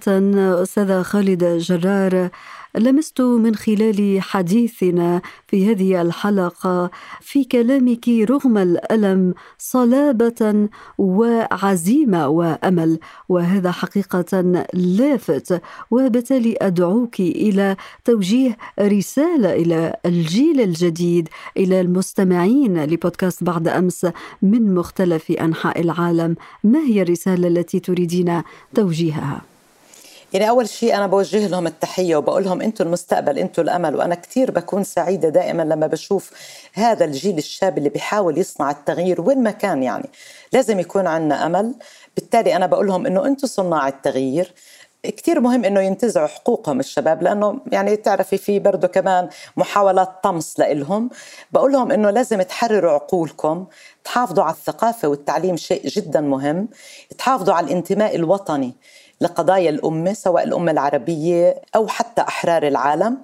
أستاذة 0.64 1.02
خالدة 1.02 1.58
جرار 1.58 2.30
لمست 2.78 3.22
من 3.22 3.56
خلال 3.56 4.22
حديثنا 4.22 5.22
في 5.48 5.72
هذه 5.72 6.02
الحلقة 6.02 6.92
في 7.22 7.44
كلامك 7.44 8.10
رغم 8.10 8.58
الألم 8.58 9.34
صلابة 9.58 10.70
وعزيمة 10.98 12.28
وأمل 12.28 13.00
وهذا 13.30 13.72
حقيقة 13.72 14.42
لافت 14.74 15.62
وبالتالي 15.92 16.56
أدعوك 16.62 17.20
إلى 17.20 17.76
توجيه 18.06 18.58
رسالة 18.80 19.54
إلى 19.54 19.96
الجيل 20.06 20.62
الجديد 20.62 21.30
إلى 21.58 21.82
المستمعين 21.82 22.84
لبودكاست 22.84 23.44
بعد 23.44 23.68
أمس 23.68 24.08
من 24.42 24.76
مختلف 24.76 25.32
أنحاء 25.32 25.82
العالم. 25.82 26.36
ما 26.63 26.80
هي 26.80 27.02
الرسالة 27.02 27.48
التي 27.48 27.80
تريدين 27.80 28.42
توجيهها؟ 28.76 29.57
يعني 30.34 30.50
أول 30.50 30.70
شيء 30.70 30.96
أنا 30.96 31.08
بوجه 31.08 31.48
لهم 31.48 31.68
التحية 31.68 32.16
وبقول 32.16 32.44
لهم 32.44 32.62
أنتم 32.62 32.86
المستقبل 32.86 33.38
أنتم 33.40 33.62
الأمل 33.62 33.96
وأنا 33.96 34.16
كثير 34.16 34.52
بكون 34.52 34.84
سعيدة 34.84 35.30
دائما 35.30 35.63
لما 35.63 35.88
بشوف 35.88 36.32
هذا 36.74 37.06
الجيل 37.06 37.38
الشاب 37.38 37.78
اللي 37.78 37.90
بيحاول 37.90 38.38
يصنع 38.38 38.72
التغيير 38.72 39.22
وين 39.22 39.44
ما 39.44 39.52
كان 39.52 39.84
يعني. 39.84 40.10
لازم 40.54 40.80
يكون 40.80 41.08
عندنا 41.08 41.46
أمل. 41.46 41.76
بالتالي 42.16 42.56
أنا 42.56 42.66
بقول 42.66 42.88
لهم 42.88 43.06
أنه 43.06 43.26
أنتم 43.26 43.48
صناع 43.48 43.88
التغيير. 43.88 44.54
كثير 45.04 45.40
مهم 45.40 45.66
إنه 45.66 45.82
ينتزعوا 45.82 46.28
حقوقهم 46.28 46.80
الشباب 46.80 47.24
لأنه 47.24 47.60
يعني 47.72 47.96
تعرفي 47.96 48.38
في 48.38 48.60
برضه 48.60 48.88
كمان 48.88 49.30
محاولات 49.58 50.10
طمس 50.24 50.60
لإلهم. 50.60 51.10
بقول 51.52 51.72
لهم 51.72 51.92
إنه 51.92 52.10
لازم 52.10 52.42
تحرروا 52.42 52.92
عقولكم 52.92 53.66
تحافظوا 54.04 54.44
على 54.44 54.54
الثقافة 54.54 55.08
والتعليم 55.08 55.58
شيء 55.58 55.88
جدا 55.88 56.22
مهم. 56.22 56.68
تحافظوا 57.18 57.54
على 57.54 57.68
الانتماء 57.68 58.16
الوطني. 58.16 58.74
لقضايا 59.22 59.70
الأمة 59.70 60.14
سواء 60.14 60.44
الأمة 60.44 60.72
العربية 60.72 61.62
أو 61.76 61.88
حتى 61.88 62.22
أحرار 62.22 62.68
العالم. 62.68 63.18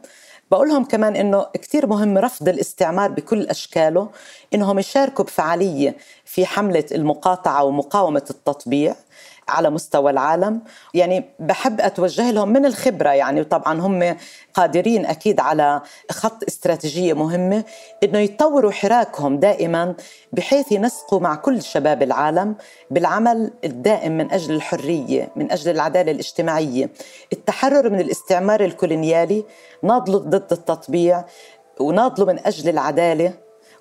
بقولهم 0.52 0.84
كمان 0.86 1.16
إنه 1.16 1.46
كثير 1.54 1.88
مهم 1.88 2.18
رفض 2.18 2.50
الاستعمار 2.50 3.12
بكل 3.12 3.42
أشكاله 3.48 4.10
إنهم 4.54 4.80
يشاركوا 4.80 5.26
بفعالية 5.26 5.96
في 6.26 6.46
حملة 6.46 6.86
المقاطعة 6.92 7.64
ومقاومة 7.64 8.26
التطبيع. 8.30 8.96
على 9.50 9.70
مستوى 9.70 10.12
العالم. 10.12 10.62
يعني 10.94 11.26
بحب 11.40 11.82
أتوجه 11.82 12.32
لهم 12.32 12.50
من 12.50 12.66
الخبرة 12.66 13.10
يعني. 13.10 13.42
وطبعا 13.42 13.82
هم 13.82 14.16
قادرين 14.54 15.06
أكيد 15.06 15.40
على 15.40 15.82
خط 16.12 16.44
استراتيجية 16.48 17.14
مهمة 17.14 17.64
أنه 18.04 18.20
يطوروا 18.20 18.72
حراكهم 18.72 19.40
دائما 19.40 19.96
بحيث 20.34 20.72
ينسقوا 20.72 21.20
مع 21.20 21.36
كل 21.36 21.62
شباب 21.62 22.04
العالم 22.04 22.56
بالعمل 22.92 23.52
الدائم 23.64 24.18
من 24.18 24.32
أجل 24.32 24.56
الحرية 24.56 25.30
من 25.36 25.52
أجل 25.52 25.72
العدالة 25.72 26.12
الاجتماعية. 26.12 26.90
التحرر 27.34 27.90
من 27.90 28.00
الاستعمار 28.00 28.64
الكولونيالي 28.64 29.46
ناضلوا 29.84 30.20
ضد 30.20 30.52
التطبيع 30.52 31.26
وناضلوا 31.80 32.28
من 32.28 32.40
أجل 32.46 32.70
العدالة 32.70 33.34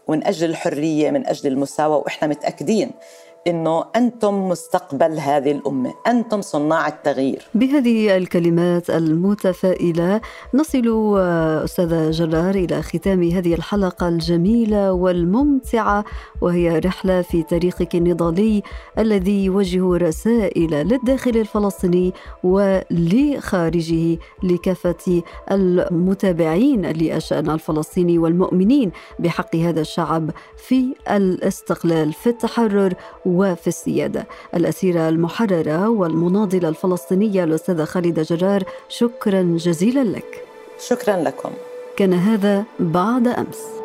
ومن 0.07 0.27
أجل 0.27 0.51
الحرية 0.51 1.11
من 1.11 1.27
أجل 1.27 1.53
المساواة. 1.53 1.96
وإحنا 1.96 2.29
متأكدين 2.29 2.90
إنه 3.46 3.85
أنتم 3.96 4.48
مستقبل 4.48 5.18
هذه 5.18 5.52
الأمة، 5.52 5.94
أنتم 6.07 6.40
صناع 6.40 6.88
التغيير. 6.88 7.42
بهذه 7.55 8.16
الكلمات 8.16 8.90
المتفائلة 8.90 10.20
نصل 10.55 11.18
أستاذة 11.64 12.11
جرار 12.11 12.55
إلى 12.55 12.83
ختام 12.83 13.22
هذه 13.22 13.55
الحلقة 13.55 14.09
الجميلة 14.09 14.92
والممتعة 14.92 16.05
وهي 16.40 16.78
رحلة 16.78 17.22
في 17.22 17.42
تاريخك 17.42 17.94
النضالي 17.94 18.62
الذي 18.98 19.44
يوجه 19.44 19.96
رسائل 19.96 20.70
للداخل 20.70 21.31
الفلسطيني 21.31 22.12
ولخارجه 22.44 24.18
لكافة 24.42 25.22
المتابعين 25.50 26.87
للشأن 26.87 27.50
الفلسطيني 27.50 28.18
والمؤمنين 28.18 28.92
بحق 29.18 29.57
هذا 29.57 29.81
الشعب 29.81 30.31
في 30.57 30.94
الاستقلال 31.11 32.12
في 32.12 32.26
التحرر 32.26 32.94
وفي 33.32 33.66
السيادة. 33.66 34.26
الأسيرة 34.54 35.08
المحررة 35.08 35.88
والمناضلة 35.88 36.68
الفلسطينية 36.68 37.44
الأستاذة 37.44 37.84
خالدة 37.84 38.22
جرار 38.22 38.64
شكرا 38.88 39.42
جزيلا 39.42 40.04
لك. 40.04 40.44
شكرا 40.88 41.16
لكم. 41.16 41.50
كان 41.96 42.12
هذا 42.12 42.64
بعد 42.80 43.28
أمس. 43.28 43.81